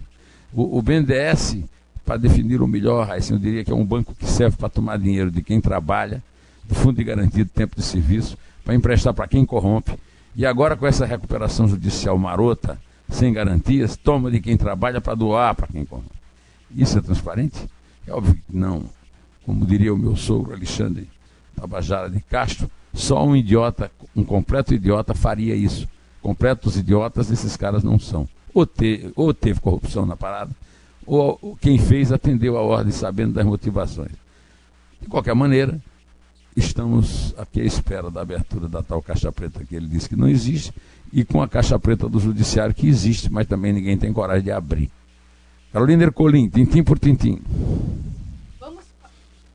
O, 0.54 0.78
o 0.78 0.82
BNDES 0.84 1.58
para 2.06 2.16
definir 2.16 2.62
o 2.62 2.68
melhor, 2.68 3.12
assim, 3.12 3.34
eu 3.34 3.40
diria 3.40 3.66
que 3.66 3.72
é 3.72 3.76
um 3.76 3.84
banco 3.84 4.14
que 4.14 4.28
serve 4.28 4.56
para 4.56 4.70
tomar 4.70 5.00
dinheiro 5.00 5.32
de 5.32 5.42
quem 5.42 5.60
trabalha, 5.60 6.24
do 6.64 6.76
fundo 6.76 6.98
de 6.98 7.04
garantia 7.04 7.44
de 7.44 7.50
tempo 7.50 7.76
de 7.76 7.82
serviço, 7.82 8.38
para 8.64 8.76
emprestar 8.76 9.16
para 9.16 9.28
quem 9.28 9.44
corrompe. 9.44 9.98
E 10.36 10.46
agora, 10.46 10.78
com 10.78 10.86
essa 10.86 11.04
recuperação 11.04 11.68
judicial 11.68 12.16
marota, 12.20 12.80
sem 13.10 13.34
garantias, 13.34 13.98
toma 13.98 14.30
de 14.30 14.40
quem 14.40 14.56
trabalha 14.56 15.02
para 15.02 15.16
doar 15.16 15.56
para 15.56 15.66
quem 15.66 15.84
corrompe. 15.84 16.12
Isso 16.70 17.00
é 17.00 17.02
transparente? 17.02 17.68
É 18.06 18.14
óbvio 18.14 18.36
que 18.36 18.56
não. 18.56 18.84
Como 19.44 19.66
diria 19.66 19.92
o 19.92 19.98
meu 19.98 20.16
sogro 20.16 20.54
Alexandre 20.54 21.10
Tabajara 21.56 22.12
de 22.12 22.20
Castro, 22.20 22.70
só 22.98 23.24
um 23.24 23.36
idiota, 23.36 23.92
um 24.16 24.24
completo 24.24 24.74
idiota 24.74 25.14
faria 25.14 25.56
isso. 25.56 25.88
Completos 26.20 26.76
idiotas 26.76 27.30
esses 27.30 27.56
caras 27.56 27.84
não 27.84 28.00
são. 28.00 28.28
Ou, 28.54 28.66
te, 28.66 29.12
ou 29.16 29.34
teve 29.34 29.60
corrupção 29.60 30.04
na 30.04 30.18
parada, 30.18 30.50
ou 31.06 31.56
quem 31.62 31.78
fez 31.78 32.12
atendeu 32.12 32.58
a 32.58 32.62
ordem 32.62 32.92
sabendo 32.92 33.34
das 33.34 33.46
motivações. 33.46 34.12
De 35.00 35.08
qualquer 35.08 35.36
maneira, 35.36 35.80
estamos 36.56 37.36
aqui 37.38 37.62
à 37.62 37.64
espera 37.64 38.10
da 38.10 38.22
abertura 38.22 38.68
da 38.68 38.82
tal 38.82 39.00
caixa 39.00 39.32
preta 39.32 39.64
que 39.64 39.76
ele 39.76 39.88
disse 39.88 40.10
que 40.10 40.16
não 40.16 40.28
existe, 40.28 40.74
e 41.14 41.24
com 41.24 41.40
a 41.42 41.48
caixa 41.48 41.78
preta 41.78 42.10
do 42.10 42.20
judiciário 42.20 42.74
que 42.74 42.88
existe, 42.88 43.32
mas 43.32 43.46
também 43.46 43.72
ninguém 43.72 43.96
tem 43.96 44.12
coragem 44.12 44.44
de 44.44 44.52
abrir. 44.52 44.90
Carolina 45.72 46.04
Ercolim, 46.04 46.50
tintim 46.50 46.84
por 46.84 46.98
tintim. 46.98 47.40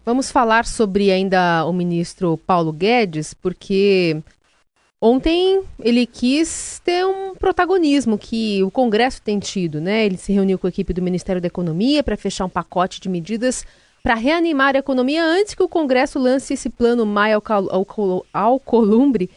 Vamos, 0.05 0.31
falar 0.31 0.67
sobre 0.67 1.11
ainda 1.11 1.65
o 1.65 1.73
ministro 1.73 2.37
Paulo 2.39 2.73
Guedes, 2.73 3.35
porque 3.35 4.23
Ontem 5.05 5.65
ele 5.81 6.07
quis 6.07 6.81
ter 6.85 7.05
um 7.05 7.35
protagonismo 7.35 8.17
que 8.17 8.63
o 8.63 8.71
Congresso 8.71 9.21
tem 9.21 9.41
tido, 9.41 9.81
né? 9.81 10.07
Ele 10.07 10.17
se 10.17 10.33
reuniu 10.33 10.57
com 10.61 10.69
a 10.69 10.71
equipe 10.71 10.93
do 10.93 11.03
Ministério 11.03 11.43
da 11.43 11.49
Economia 11.49 12.05
para 12.05 12.17
fechar 12.17 12.45
um 12.45 12.49
pacote 12.49 13.01
de 13.01 13.09
medidas 13.09 13.67
para 14.01 14.15
reanimar 14.15 14.77
a 14.77 14.79
economia 14.79 15.25
antes 15.25 15.55
que 15.55 15.63
o 15.63 15.69
Congresso 15.69 16.21
lance 16.21 16.55
esse 16.55 16.71
plano 16.71 17.05
Maia 17.05 17.43
ao 18.33 18.61
Columbre, 18.61 19.29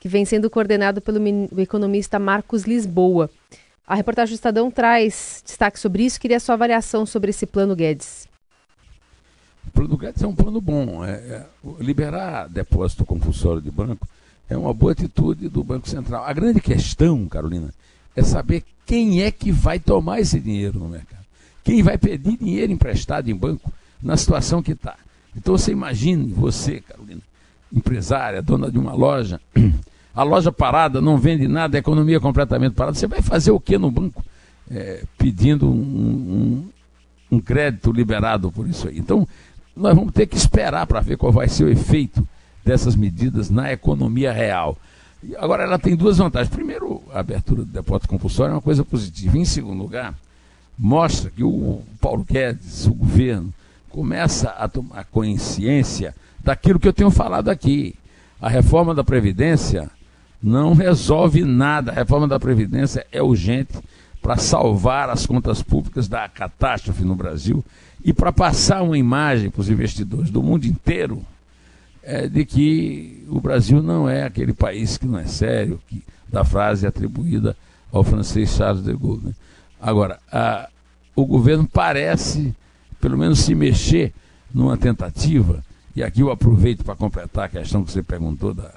que 0.00 0.08
vem 0.08 0.24
sendo 0.24 0.50
coordenado 0.50 1.00
pelo 1.00 1.20
economista 1.56 2.18
Marcos 2.18 2.64
Lisboa. 2.64 3.30
A 3.86 3.94
reportagem 3.94 4.34
do 4.34 4.38
Estadão 4.38 4.72
traz 4.72 5.40
destaque 5.46 5.78
sobre 5.78 6.02
isso. 6.02 6.20
Queria 6.20 6.38
a 6.38 6.40
sua 6.40 6.56
avaliação 6.56 7.06
sobre 7.06 7.30
esse 7.30 7.46
plano 7.46 7.76
Guedes. 7.76 8.31
O 9.72 9.80
plano 9.80 9.96
Guedes 9.96 10.22
é 10.22 10.26
um 10.26 10.34
plano 10.34 10.60
bom. 10.60 11.02
É, 11.02 11.12
é, 11.12 11.46
liberar 11.80 12.46
depósito 12.48 13.06
compulsório 13.06 13.62
de 13.62 13.70
banco 13.70 14.06
é 14.48 14.56
uma 14.56 14.74
boa 14.74 14.92
atitude 14.92 15.48
do 15.48 15.64
Banco 15.64 15.88
Central. 15.88 16.24
A 16.24 16.32
grande 16.34 16.60
questão, 16.60 17.26
Carolina, 17.26 17.72
é 18.14 18.22
saber 18.22 18.62
quem 18.84 19.22
é 19.22 19.30
que 19.30 19.50
vai 19.50 19.78
tomar 19.78 20.20
esse 20.20 20.38
dinheiro 20.38 20.78
no 20.78 20.88
mercado. 20.88 21.24
Quem 21.64 21.82
vai 21.82 21.96
pedir 21.96 22.36
dinheiro 22.36 22.70
emprestado 22.70 23.30
em 23.30 23.34
banco 23.34 23.72
na 24.02 24.14
situação 24.14 24.62
que 24.62 24.72
está. 24.72 24.96
Então 25.34 25.56
você 25.56 25.72
imagine, 25.72 26.32
você, 26.32 26.80
Carolina, 26.80 27.22
empresária, 27.72 28.42
dona 28.42 28.70
de 28.70 28.78
uma 28.78 28.92
loja, 28.92 29.40
a 30.14 30.22
loja 30.22 30.52
parada, 30.52 31.00
não 31.00 31.16
vende 31.16 31.48
nada, 31.48 31.78
a 31.78 31.80
economia 31.80 32.20
completamente 32.20 32.74
parada, 32.74 32.98
você 32.98 33.06
vai 33.06 33.22
fazer 33.22 33.52
o 33.52 33.60
que 33.60 33.78
no 33.78 33.90
banco? 33.90 34.22
É, 34.70 35.04
pedindo 35.16 35.70
um, 35.70 35.72
um, 37.30 37.36
um 37.36 37.40
crédito 37.40 37.90
liberado 37.90 38.52
por 38.52 38.68
isso 38.68 38.88
aí. 38.88 38.98
Então, 38.98 39.26
nós 39.76 39.94
vamos 39.94 40.12
ter 40.12 40.26
que 40.26 40.36
esperar 40.36 40.86
para 40.86 41.00
ver 41.00 41.16
qual 41.16 41.32
vai 41.32 41.48
ser 41.48 41.64
o 41.64 41.70
efeito 41.70 42.26
dessas 42.64 42.94
medidas 42.94 43.50
na 43.50 43.72
economia 43.72 44.32
real. 44.32 44.76
Agora, 45.38 45.62
ela 45.62 45.78
tem 45.78 45.96
duas 45.96 46.18
vantagens. 46.18 46.54
Primeiro, 46.54 47.02
a 47.12 47.20
abertura 47.20 47.64
do 47.64 47.72
depósito 47.72 48.08
compulsório 48.08 48.52
é 48.52 48.54
uma 48.54 48.62
coisa 48.62 48.84
positiva. 48.84 49.38
Em 49.38 49.44
segundo 49.44 49.80
lugar, 49.80 50.14
mostra 50.78 51.30
que 51.30 51.44
o 51.44 51.80
Paulo 52.00 52.24
Guedes, 52.24 52.86
o 52.86 52.94
governo, 52.94 53.52
começa 53.88 54.50
a 54.50 54.66
tomar 54.68 55.04
consciência 55.04 56.14
daquilo 56.42 56.80
que 56.80 56.88
eu 56.88 56.92
tenho 56.92 57.10
falado 57.10 57.48
aqui. 57.48 57.94
A 58.40 58.48
reforma 58.48 58.94
da 58.94 59.04
Previdência 59.04 59.88
não 60.42 60.74
resolve 60.74 61.44
nada. 61.44 61.92
A 61.92 61.94
reforma 61.94 62.26
da 62.26 62.40
Previdência 62.40 63.06
é 63.12 63.22
urgente 63.22 63.78
para 64.20 64.36
salvar 64.36 65.08
as 65.08 65.24
contas 65.26 65.62
públicas 65.62 66.08
da 66.08 66.28
catástrofe 66.28 67.04
no 67.04 67.14
Brasil 67.14 67.64
e 68.04 68.12
para 68.12 68.32
passar 68.32 68.82
uma 68.82 68.98
imagem 68.98 69.50
para 69.50 69.60
os 69.60 69.70
investidores 69.70 70.30
do 70.30 70.42
mundo 70.42 70.64
inteiro 70.64 71.24
é, 72.02 72.26
de 72.26 72.44
que 72.44 73.24
o 73.28 73.40
Brasil 73.40 73.82
não 73.82 74.08
é 74.08 74.24
aquele 74.24 74.52
país 74.52 74.98
que 74.98 75.06
não 75.06 75.18
é 75.18 75.26
sério, 75.26 75.80
que, 75.86 76.02
da 76.28 76.44
frase 76.44 76.86
atribuída 76.86 77.56
ao 77.92 78.02
francês 78.02 78.50
Charles 78.50 78.82
de 78.82 78.92
Gaulle. 78.92 79.26
Né? 79.26 79.34
Agora, 79.80 80.18
a, 80.30 80.68
o 81.14 81.24
governo 81.24 81.68
parece, 81.70 82.54
pelo 83.00 83.16
menos, 83.16 83.40
se 83.40 83.54
mexer 83.54 84.12
numa 84.52 84.76
tentativa, 84.76 85.62
e 85.94 86.02
aqui 86.02 86.20
eu 86.20 86.30
aproveito 86.30 86.84
para 86.84 86.96
completar 86.96 87.44
a 87.44 87.48
questão 87.48 87.84
que 87.84 87.92
você 87.92 88.02
perguntou 88.02 88.54
da, 88.54 88.72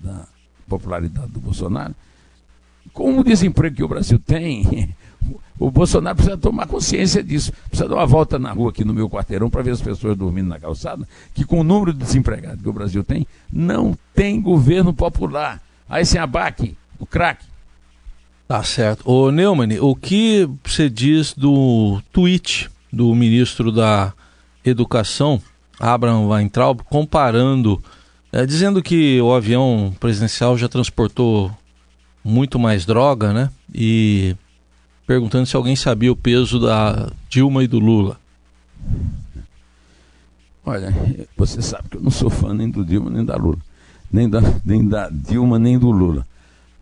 da 0.00 0.26
popularidade 0.68 1.30
do 1.30 1.40
Bolsonaro. 1.40 1.94
Com 2.92 3.18
o 3.18 3.24
desemprego 3.24 3.76
que 3.76 3.84
o 3.84 3.88
Brasil 3.88 4.18
tem, 4.18 4.94
o 5.58 5.70
Bolsonaro 5.70 6.16
precisa 6.16 6.36
tomar 6.36 6.66
consciência 6.66 7.22
disso. 7.22 7.52
Precisa 7.68 7.88
dar 7.88 7.96
uma 7.96 8.06
volta 8.06 8.38
na 8.38 8.52
rua 8.52 8.70
aqui 8.70 8.84
no 8.84 8.92
meu 8.92 9.08
quarteirão 9.08 9.48
para 9.48 9.62
ver 9.62 9.70
as 9.70 9.80
pessoas 9.80 10.16
dormindo 10.16 10.48
na 10.48 10.60
calçada, 10.60 11.06
que 11.34 11.44
com 11.44 11.60
o 11.60 11.64
número 11.64 11.92
de 11.92 11.98
desempregados 11.98 12.62
que 12.62 12.68
o 12.68 12.72
Brasil 12.72 13.02
tem, 13.02 13.26
não 13.50 13.96
tem 14.14 14.40
governo 14.40 14.92
popular. 14.92 15.62
Aí 15.88 16.04
sem 16.04 16.20
abaque, 16.20 16.76
o 16.98 17.06
craque. 17.06 17.46
Tá 18.46 18.62
certo. 18.62 19.10
Ô 19.10 19.30
Neumann, 19.30 19.78
o 19.80 19.94
que 19.96 20.48
você 20.64 20.88
diz 20.88 21.32
do 21.32 22.00
tweet 22.12 22.70
do 22.92 23.14
ministro 23.14 23.72
da 23.72 24.12
Educação, 24.64 25.40
Abraham 25.80 26.28
Weintraub, 26.28 26.82
comparando, 26.84 27.82
é, 28.32 28.44
dizendo 28.46 28.82
que 28.82 29.20
o 29.20 29.34
avião 29.34 29.94
presidencial 29.98 30.56
já 30.56 30.68
transportou 30.68 31.50
muito 32.22 32.58
mais 32.58 32.84
droga, 32.84 33.32
né? 33.32 33.50
E 33.74 34.36
perguntando 35.06 35.46
se 35.46 35.56
alguém 35.56 35.76
sabia 35.76 36.10
o 36.10 36.16
peso 36.16 36.58
da 36.58 37.10
Dilma 37.28 37.62
e 37.62 37.66
do 37.66 37.78
Lula. 37.78 38.18
Olha, 40.64 40.92
você 41.36 41.62
sabe 41.62 41.88
que 41.88 41.96
eu 41.96 42.02
não 42.02 42.10
sou 42.10 42.28
fã 42.28 42.52
nem 42.52 42.68
do 42.68 42.84
Dilma 42.84 43.08
nem 43.08 43.24
da 43.24 43.36
Lula. 43.36 43.58
Nem 44.10 44.28
da, 44.28 44.40
nem 44.64 44.86
da 44.86 45.08
Dilma 45.08 45.58
nem 45.58 45.78
do 45.78 45.90
Lula. 45.90 46.26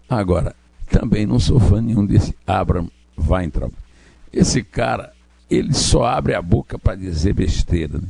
Agora, 0.08 0.54
também 0.90 1.26
não 1.26 1.38
sou 1.38 1.60
fã 1.60 1.82
nenhum 1.82 2.06
desse 2.06 2.34
Abraham 2.46 2.88
Weintraub. 3.18 3.72
Esse 4.32 4.62
cara, 4.62 5.12
ele 5.50 5.74
só 5.74 6.04
abre 6.04 6.34
a 6.34 6.40
boca 6.40 6.78
para 6.78 6.96
dizer 6.96 7.34
besteira, 7.34 7.98
né? 7.98 8.08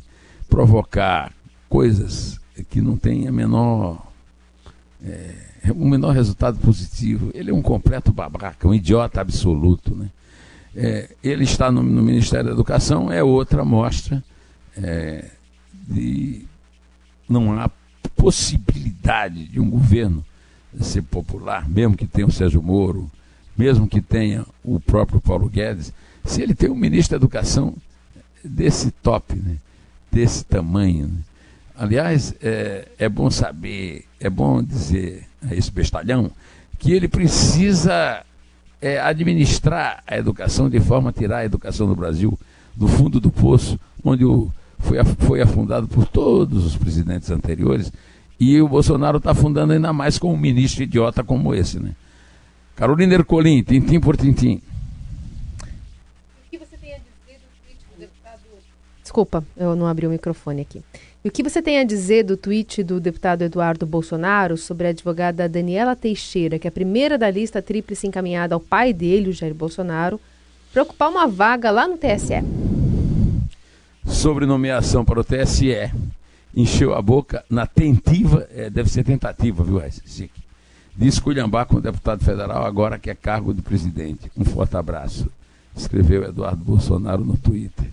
provocar 0.48 1.32
coisas 1.68 2.40
que 2.70 2.80
não 2.80 2.96
tem 2.96 3.26
a 3.26 3.32
menor. 3.32 4.13
É, 5.06 5.34
o 5.70 5.86
menor 5.86 6.12
resultado 6.12 6.58
positivo. 6.58 7.30
Ele 7.34 7.50
é 7.50 7.54
um 7.54 7.62
completo 7.62 8.12
babaca, 8.12 8.66
um 8.66 8.74
idiota 8.74 9.20
absoluto. 9.20 9.94
Né? 9.94 10.08
É, 10.74 11.10
ele 11.22 11.44
está 11.44 11.70
no, 11.70 11.82
no, 11.82 12.02
Ministério 12.02 12.46
da 12.46 12.52
Educação, 12.52 13.12
é 13.12 13.22
outra 13.22 13.62
amostra 13.62 14.22
é, 14.76 15.30
de 15.86 16.46
não 17.28 17.58
há 17.58 17.70
possibilidade 18.16 19.46
de 19.48 19.60
um 19.60 19.68
governo 19.68 20.24
ser 20.80 21.02
popular, 21.02 21.68
mesmo 21.68 21.96
que 21.96 22.06
tenha 22.06 22.26
o 22.26 22.32
Sérgio 22.32 22.62
Moro, 22.62 23.10
mesmo 23.56 23.86
que 23.86 24.00
tenha 24.00 24.44
o 24.64 24.80
próprio 24.80 25.20
Paulo 25.20 25.48
Guedes, 25.48 25.92
se 26.24 26.42
ele 26.42 26.54
tem 26.54 26.70
um 26.70 26.74
ministro 26.74 27.10
da 27.10 27.22
Educação 27.22 27.74
desse 28.42 28.90
top, 28.90 29.36
né? 29.36 29.56
desse 30.10 30.44
tamanho. 30.44 31.06
Né? 31.08 31.18
Aliás, 31.76 32.34
é, 32.40 32.88
é 32.98 33.08
bom 33.08 33.30
saber, 33.30 34.04
é 34.20 34.30
bom 34.30 34.62
dizer 34.62 35.26
a 35.42 35.54
esse 35.54 35.70
bestalhão, 35.70 36.30
que 36.78 36.92
ele 36.92 37.08
precisa 37.08 38.24
é, 38.80 39.00
administrar 39.00 40.02
a 40.06 40.16
educação 40.16 40.70
de 40.70 40.78
forma 40.78 41.10
a 41.10 41.12
tirar 41.12 41.38
a 41.38 41.44
educação 41.44 41.88
do 41.88 41.96
Brasil 41.96 42.38
do 42.76 42.86
fundo 42.86 43.18
do 43.18 43.30
poço, 43.30 43.78
onde 44.04 44.24
o, 44.24 44.50
foi, 44.78 45.02
foi 45.04 45.40
afundado 45.40 45.88
por 45.88 46.06
todos 46.06 46.64
os 46.64 46.76
presidentes 46.76 47.30
anteriores, 47.30 47.92
e 48.38 48.60
o 48.60 48.68
Bolsonaro 48.68 49.18
está 49.18 49.32
afundando 49.32 49.72
ainda 49.72 49.92
mais 49.92 50.18
com 50.18 50.32
um 50.32 50.36
ministro 50.36 50.82
idiota 50.82 51.24
como 51.24 51.54
esse. 51.54 51.80
Né? 51.80 51.94
Carolina 52.76 53.14
Ercolim, 53.14 53.62
tintim 53.62 54.00
por 54.00 54.16
tintim. 54.16 54.60
Desculpa, 59.02 59.44
eu 59.56 59.76
não 59.76 59.86
abri 59.86 60.08
o 60.08 60.10
microfone 60.10 60.62
aqui. 60.62 60.82
E 61.26 61.28
o 61.30 61.32
que 61.32 61.42
você 61.42 61.62
tem 61.62 61.78
a 61.78 61.84
dizer 61.84 62.22
do 62.22 62.36
tweet 62.36 62.82
do 62.82 63.00
deputado 63.00 63.40
Eduardo 63.40 63.86
Bolsonaro 63.86 64.58
sobre 64.58 64.88
a 64.88 64.90
advogada 64.90 65.48
Daniela 65.48 65.96
Teixeira, 65.96 66.58
que 66.58 66.66
é 66.66 66.68
a 66.68 66.72
primeira 66.72 67.16
da 67.16 67.30
lista 67.30 67.62
tríplice 67.62 68.06
encaminhada 68.06 68.54
ao 68.54 68.60
pai 68.60 68.92
dele, 68.92 69.30
o 69.30 69.32
Jair 69.32 69.54
Bolsonaro, 69.54 70.20
para 70.70 70.82
ocupar 70.82 71.08
uma 71.08 71.26
vaga 71.26 71.70
lá 71.70 71.88
no 71.88 71.96
TSE? 71.96 72.44
Sobre 74.04 74.44
nomeação 74.44 75.02
para 75.02 75.18
o 75.18 75.24
TSE, 75.24 75.90
encheu 76.54 76.94
a 76.94 77.00
boca 77.00 77.42
na 77.48 77.66
tentativa, 77.66 78.46
é, 78.54 78.68
deve 78.68 78.90
ser 78.90 79.02
tentativa, 79.02 79.64
viu, 79.64 79.80
Chique? 80.04 80.42
De 80.94 81.08
esculhambar 81.08 81.64
com 81.64 81.76
o 81.76 81.80
deputado 81.80 82.22
federal 82.22 82.66
agora 82.66 82.98
que 82.98 83.08
é 83.08 83.14
cargo 83.14 83.54
de 83.54 83.62
presidente. 83.62 84.30
Um 84.36 84.44
forte 84.44 84.76
abraço. 84.76 85.26
Escreveu 85.74 86.22
Eduardo 86.24 86.62
Bolsonaro 86.62 87.24
no 87.24 87.38
Twitter. 87.38 87.86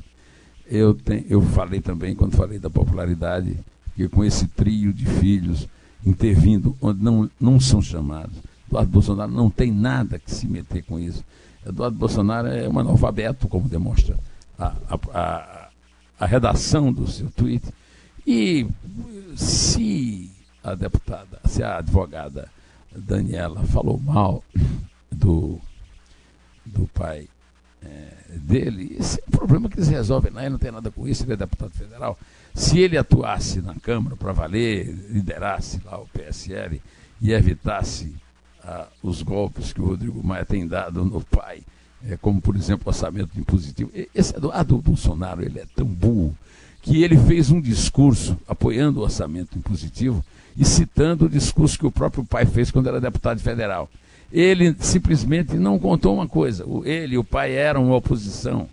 Eu, 0.71 0.93
tenho, 0.93 1.25
eu 1.29 1.41
falei 1.41 1.81
também, 1.81 2.15
quando 2.15 2.37
falei 2.37 2.57
da 2.57 2.69
popularidade, 2.69 3.57
que 3.93 4.07
com 4.07 4.23
esse 4.23 4.47
trio 4.47 4.93
de 4.93 5.05
filhos 5.05 5.67
intervindo 6.05 6.77
onde 6.81 7.03
não, 7.03 7.29
não 7.37 7.59
são 7.59 7.81
chamados, 7.81 8.37
Eduardo 8.69 8.89
Bolsonaro 8.89 9.31
não 9.33 9.49
tem 9.49 9.69
nada 9.69 10.17
que 10.17 10.31
se 10.31 10.47
meter 10.47 10.81
com 10.85 10.97
isso. 10.97 11.25
Eduardo 11.67 11.97
Bolsonaro 11.97 12.47
é 12.47 12.69
um 12.69 12.79
analfabeto, 12.79 13.49
como 13.49 13.67
demonstra 13.67 14.17
a, 14.57 14.73
a, 14.89 14.99
a, 15.13 15.69
a 16.17 16.25
redação 16.25 16.91
do 16.93 17.05
seu 17.05 17.29
tweet. 17.31 17.65
E 18.25 18.65
se 19.35 20.31
a 20.63 20.73
deputada, 20.73 21.41
se 21.43 21.61
a 21.61 21.79
advogada 21.79 22.47
Daniela 22.95 23.61
falou 23.65 23.99
mal 23.99 24.41
do, 25.11 25.59
do 26.65 26.87
pai 26.93 27.27
é, 27.83 28.37
dele, 28.37 28.95
esse 28.99 29.19
é 29.19 29.23
um 29.27 29.31
problema 29.31 29.69
que 29.69 29.77
eles 29.77 29.89
resolvem 29.89 30.31
lá, 30.31 30.41
ele 30.41 30.51
não 30.51 30.59
tem 30.59 30.71
nada 30.71 30.91
com 30.91 31.07
isso, 31.07 31.23
ele 31.23 31.33
é 31.33 31.37
deputado 31.37 31.71
federal. 31.71 32.17
Se 32.53 32.79
ele 32.79 32.97
atuasse 32.97 33.61
na 33.61 33.75
Câmara 33.75 34.15
para 34.15 34.31
valer, 34.31 34.87
liderasse 35.09 35.81
lá 35.85 35.99
o 35.99 36.07
PSL 36.07 36.81
e 37.21 37.31
evitasse 37.31 38.13
ah, 38.63 38.87
os 39.01 39.21
golpes 39.21 39.73
que 39.73 39.81
o 39.81 39.85
Rodrigo 39.85 40.25
Maia 40.25 40.45
tem 40.45 40.67
dado 40.67 41.03
no 41.03 41.21
pai, 41.21 41.61
é, 42.05 42.17
como 42.17 42.41
por 42.41 42.55
exemplo 42.55 42.83
o 42.85 42.89
orçamento 42.89 43.39
impositivo, 43.39 43.91
esse 44.13 44.35
Eduardo 44.35 44.77
Bolsonaro 44.77 45.43
ele 45.43 45.59
é 45.59 45.65
tão 45.75 45.85
burro 45.85 46.35
que 46.81 47.03
ele 47.03 47.17
fez 47.17 47.51
um 47.51 47.61
discurso 47.61 48.37
apoiando 48.47 48.99
o 48.99 49.03
orçamento 49.03 49.57
impositivo 49.57 50.23
e 50.57 50.65
citando 50.65 51.25
o 51.25 51.29
discurso 51.29 51.77
que 51.77 51.85
o 51.85 51.91
próprio 51.91 52.25
pai 52.25 52.45
fez 52.45 52.71
quando 52.71 52.87
era 52.87 52.99
deputado 52.99 53.39
federal. 53.39 53.89
Ele 54.31 54.75
simplesmente 54.79 55.55
não 55.55 55.77
contou 55.77 56.15
uma 56.15 56.27
coisa. 56.27 56.65
Ele 56.85 57.15
e 57.15 57.17
o 57.17 57.23
pai 57.23 57.53
eram 57.53 57.85
uma 57.85 57.95
oposição 57.95 58.67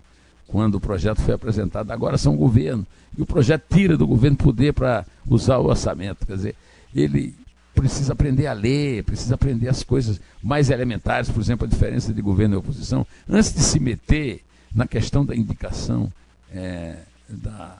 quando 0.47 0.75
o 0.75 0.79
projeto 0.79 1.21
foi 1.21 1.33
apresentado. 1.33 1.91
Agora 1.91 2.17
são 2.17 2.35
governo. 2.35 2.85
E 3.17 3.21
o 3.21 3.25
projeto 3.25 3.63
tira 3.73 3.97
do 3.97 4.07
governo 4.07 4.37
poder 4.37 4.73
para 4.73 5.05
usar 5.27 5.57
o 5.57 5.67
orçamento. 5.67 6.25
Quer 6.25 6.35
dizer, 6.35 6.55
ele 6.95 7.35
precisa 7.73 8.13
aprender 8.13 8.47
a 8.47 8.53
ler, 8.53 9.03
precisa 9.03 9.35
aprender 9.35 9.69
as 9.69 9.83
coisas 9.83 10.19
mais 10.43 10.69
elementares, 10.69 11.29
por 11.29 11.41
exemplo, 11.41 11.65
a 11.65 11.69
diferença 11.69 12.13
de 12.13 12.21
governo 12.21 12.55
e 12.55 12.57
oposição, 12.57 13.07
antes 13.27 13.53
de 13.53 13.61
se 13.61 13.79
meter 13.79 14.43
na 14.73 14.85
questão 14.85 15.25
da 15.25 15.35
indicação 15.35 16.11
é, 16.51 16.97
da 17.27 17.77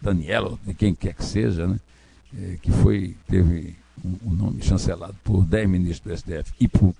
Daniela, 0.00 0.58
de 0.66 0.74
quem 0.74 0.94
quer 0.94 1.14
que 1.14 1.24
seja, 1.24 1.66
né, 1.66 1.80
é, 2.36 2.56
que 2.60 2.70
foi, 2.70 3.16
teve 3.28 3.74
o 4.24 4.30
nome 4.30 4.62
chancelado 4.62 5.14
por 5.22 5.44
10 5.44 5.68
ministros 5.68 6.22
do 6.22 6.30
STF 6.30 6.52
e, 6.58 6.68
por, 6.68 6.94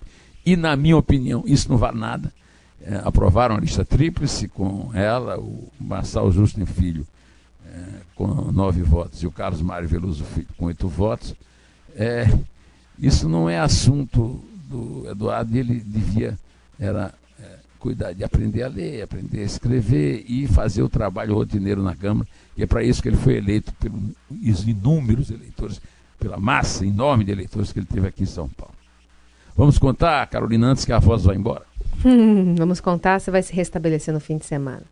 e, 0.45 0.57
na 0.57 0.77
minha 0.77 0.97
opinião, 0.97 1.43
isso 1.47 1.69
não 1.69 1.77
vale 1.77 1.99
nada. 1.99 2.33
É, 2.81 3.01
aprovaram 3.05 3.57
a 3.57 3.61
lista 3.61 3.85
tríplice 3.85 4.49
com 4.49 4.91
ela, 4.93 5.39
o 5.39 5.71
Marçal 5.81 6.31
Justo 6.33 6.65
Filho 6.67 7.07
é, 7.65 8.01
com 8.15 8.27
nove 8.53 8.83
votos 8.83 9.23
e 9.23 9.27
o 9.27 9.31
Carlos 9.31 9.63
Mário 9.63 9.89
Veloso 9.89 10.25
Filho 10.25 10.49
com 10.57 10.67
oito 10.67 10.89
votos. 10.89 11.35
É, 11.95 12.27
isso 12.99 13.29
não 13.29 13.49
é 13.49 13.59
assunto 13.59 14.43
do 14.69 15.09
Eduardo, 15.09 15.57
ele 15.57 15.81
devia 15.81 16.39
era 16.79 17.15
é, 17.41 17.59
cuidar 17.79 18.13
de 18.13 18.25
aprender 18.25 18.63
a 18.63 18.69
ler, 18.69 19.03
aprender 19.03 19.41
a 19.41 19.45
escrever 19.45 20.25
e 20.27 20.47
fazer 20.47 20.83
o 20.83 20.89
trabalho 20.89 21.35
rotineiro 21.35 21.83
na 21.83 21.95
Câmara, 21.95 22.29
e 22.57 22.63
é 22.63 22.67
para 22.67 22.83
isso 22.83 23.01
que 23.03 23.09
ele 23.09 23.17
foi 23.17 23.37
eleito 23.37 23.73
pelos 23.75 24.67
inúmeros 24.67 25.31
eleitores, 25.31 25.81
pela 26.23 26.39
massa 26.39 26.87
enorme 26.87 27.25
de 27.25 27.33
eleitores 27.33 27.73
que 27.73 27.81
ele 27.81 27.87
teve 27.87 28.07
aqui 28.07 28.23
em 28.23 28.27
São 28.27 28.49
Paulo. 28.49 28.75
Vamos 29.57 29.77
contar, 29.77 30.25
Carolina, 30.29 30.69
antes 30.69 30.85
que 30.85 30.93
a 30.93 30.99
voz 31.01 31.25
vá 31.25 31.35
embora. 31.35 31.65
Hum, 32.05 32.55
vamos 32.57 32.81
contar, 32.81 33.21
você 33.21 33.31
vai 33.31 33.43
se 33.43 33.53
restabelecer 33.53 34.15
no 34.15 34.21
fim 34.21 34.39
de 34.39 34.47
semana. 34.47 34.83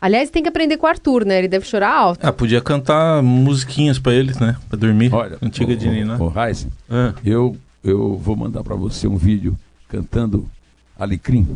Aliás, 0.00 0.28
tem 0.28 0.42
que 0.42 0.48
aprender 0.48 0.76
com 0.76 0.86
o 0.86 0.88
Arthur, 0.88 1.24
né? 1.24 1.38
Ele 1.38 1.48
deve 1.48 1.64
chorar 1.64 1.90
alto. 1.90 2.26
Ah, 2.26 2.32
podia 2.32 2.60
cantar 2.60 3.22
musiquinhas 3.22 3.98
pra 3.98 4.12
ele, 4.12 4.32
né? 4.38 4.56
Pra 4.68 4.78
dormir. 4.78 5.14
Olha, 5.14 5.38
Antiga 5.40 5.72
o, 5.72 5.76
de 5.76 5.88
Nina. 5.88 6.22
O, 6.22 6.32
Heisen, 6.38 6.70
é. 6.90 7.14
eu, 7.24 7.56
eu 7.82 8.16
vou 8.18 8.36
mandar 8.36 8.62
pra 8.62 8.74
você 8.74 9.08
um 9.08 9.16
vídeo 9.16 9.56
cantando 9.88 10.46
Alecrim. 10.98 11.48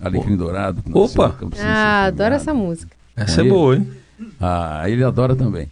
Alecrim 0.00 0.36
Dourado. 0.36 0.82
Opa! 0.92 1.36
Ah, 1.60 2.04
adoro 2.04 2.34
essa 2.34 2.54
música. 2.54 2.96
Essa 3.16 3.40
é 3.40 3.42
ele. 3.42 3.50
boa, 3.50 3.76
hein? 3.76 3.90
Ah, 4.40 4.84
ele 4.86 5.02
adora 5.02 5.34
também. 5.34 5.68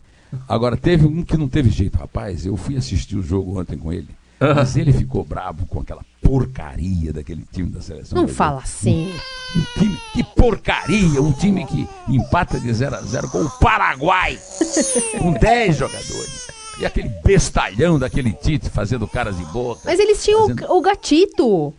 Agora, 0.48 0.76
teve 0.76 1.06
um 1.06 1.22
que 1.22 1.36
não 1.36 1.48
teve 1.48 1.70
jeito, 1.70 1.98
rapaz. 1.98 2.44
Eu 2.44 2.56
fui 2.56 2.76
assistir 2.76 3.16
o 3.16 3.22
jogo 3.22 3.60
ontem 3.60 3.78
com 3.78 3.92
ele. 3.92 4.08
Mas 4.38 4.76
ele 4.76 4.92
ficou 4.92 5.24
bravo 5.24 5.66
com 5.66 5.80
aquela 5.80 6.04
porcaria 6.22 7.12
daquele 7.12 7.44
time 7.50 7.70
da 7.70 7.80
seleção. 7.80 8.20
Não 8.20 8.28
fala 8.28 8.60
assim. 8.60 9.10
Um, 9.56 9.60
um, 9.60 9.64
time, 9.78 9.98
que 10.12 10.24
porcaria! 10.24 11.22
Um 11.22 11.32
time 11.32 11.64
que 11.64 11.88
empata 12.08 12.60
de 12.60 12.72
0 12.72 12.96
a 12.96 13.00
0 13.00 13.28
com 13.30 13.42
o 13.42 13.50
Paraguai, 13.50 14.38
com 15.18 15.32
10 15.32 15.76
jogadores. 15.76 16.46
E 16.78 16.84
aquele 16.84 17.08
bestalhão 17.24 17.98
daquele 17.98 18.32
Tite 18.32 18.68
fazendo 18.68 19.08
caras 19.08 19.38
de 19.38 19.44
boca. 19.46 19.80
Mas 19.84 19.98
eles 19.98 20.22
tinham 20.22 20.48
fazendo... 20.48 20.70
o, 20.70 20.78
o 20.78 20.82
gatito. 20.82 21.74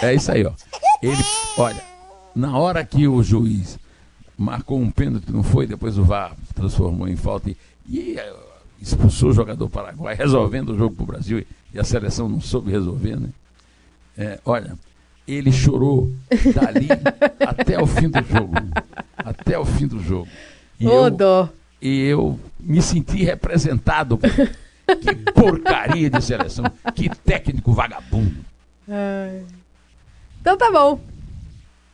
É 0.00 0.14
isso 0.14 0.30
aí, 0.30 0.44
ó. 0.44 0.52
Ele, 1.02 1.24
olha, 1.56 1.82
na 2.34 2.56
hora 2.56 2.84
que 2.84 3.08
o 3.08 3.20
juiz 3.22 3.78
marcou 4.36 4.78
um 4.78 4.90
pênalti, 4.90 5.32
não 5.32 5.42
foi, 5.42 5.66
depois 5.66 5.98
o 5.98 6.04
VAR 6.04 6.36
transformou 6.52 7.08
em 7.08 7.16
falta 7.16 7.50
e, 7.50 7.56
e 7.88 8.16
expulsou 8.80 9.30
o 9.30 9.32
jogador 9.32 9.68
paraguai, 9.68 10.14
resolvendo 10.14 10.70
o 10.70 10.78
jogo 10.78 10.94
para 10.94 11.02
o 11.02 11.06
Brasil 11.06 11.44
e 11.72 11.78
a 11.78 11.84
seleção 11.84 12.28
não 12.28 12.40
soube 12.40 12.70
resolver, 12.70 13.16
né? 13.18 13.28
É, 14.16 14.38
olha, 14.44 14.76
ele 15.26 15.50
chorou 15.52 16.12
dali 16.54 16.88
até 17.40 17.80
o 17.80 17.86
fim 17.86 18.08
do 18.08 18.22
jogo. 18.24 18.54
Até 19.16 19.58
o 19.58 19.64
fim 19.64 19.86
do 19.86 20.02
jogo. 20.02 20.28
E, 20.78 20.86
Ô, 20.86 21.06
eu, 21.06 21.10
dó. 21.10 21.48
e 21.80 22.00
eu 22.06 22.38
me 22.60 22.82
senti 22.82 23.22
representado. 23.24 24.18
Que 25.00 25.14
porcaria 25.32 26.10
de 26.10 26.20
seleção. 26.22 26.64
Que 26.94 27.08
técnico 27.08 27.72
vagabundo. 27.72 28.34
Ai. 28.88 29.42
Então 30.40 30.58
tá 30.58 30.70
bom. 30.70 31.00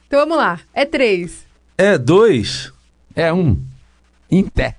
Então 0.07 0.21
vamos 0.21 0.39
lá. 0.39 0.59
É 0.73 0.85
três. 0.85 1.47
É 1.77 1.99
dois. 1.99 2.73
É 3.15 3.33
um. 3.33 3.63
Em 4.31 4.49
pé. 4.49 4.79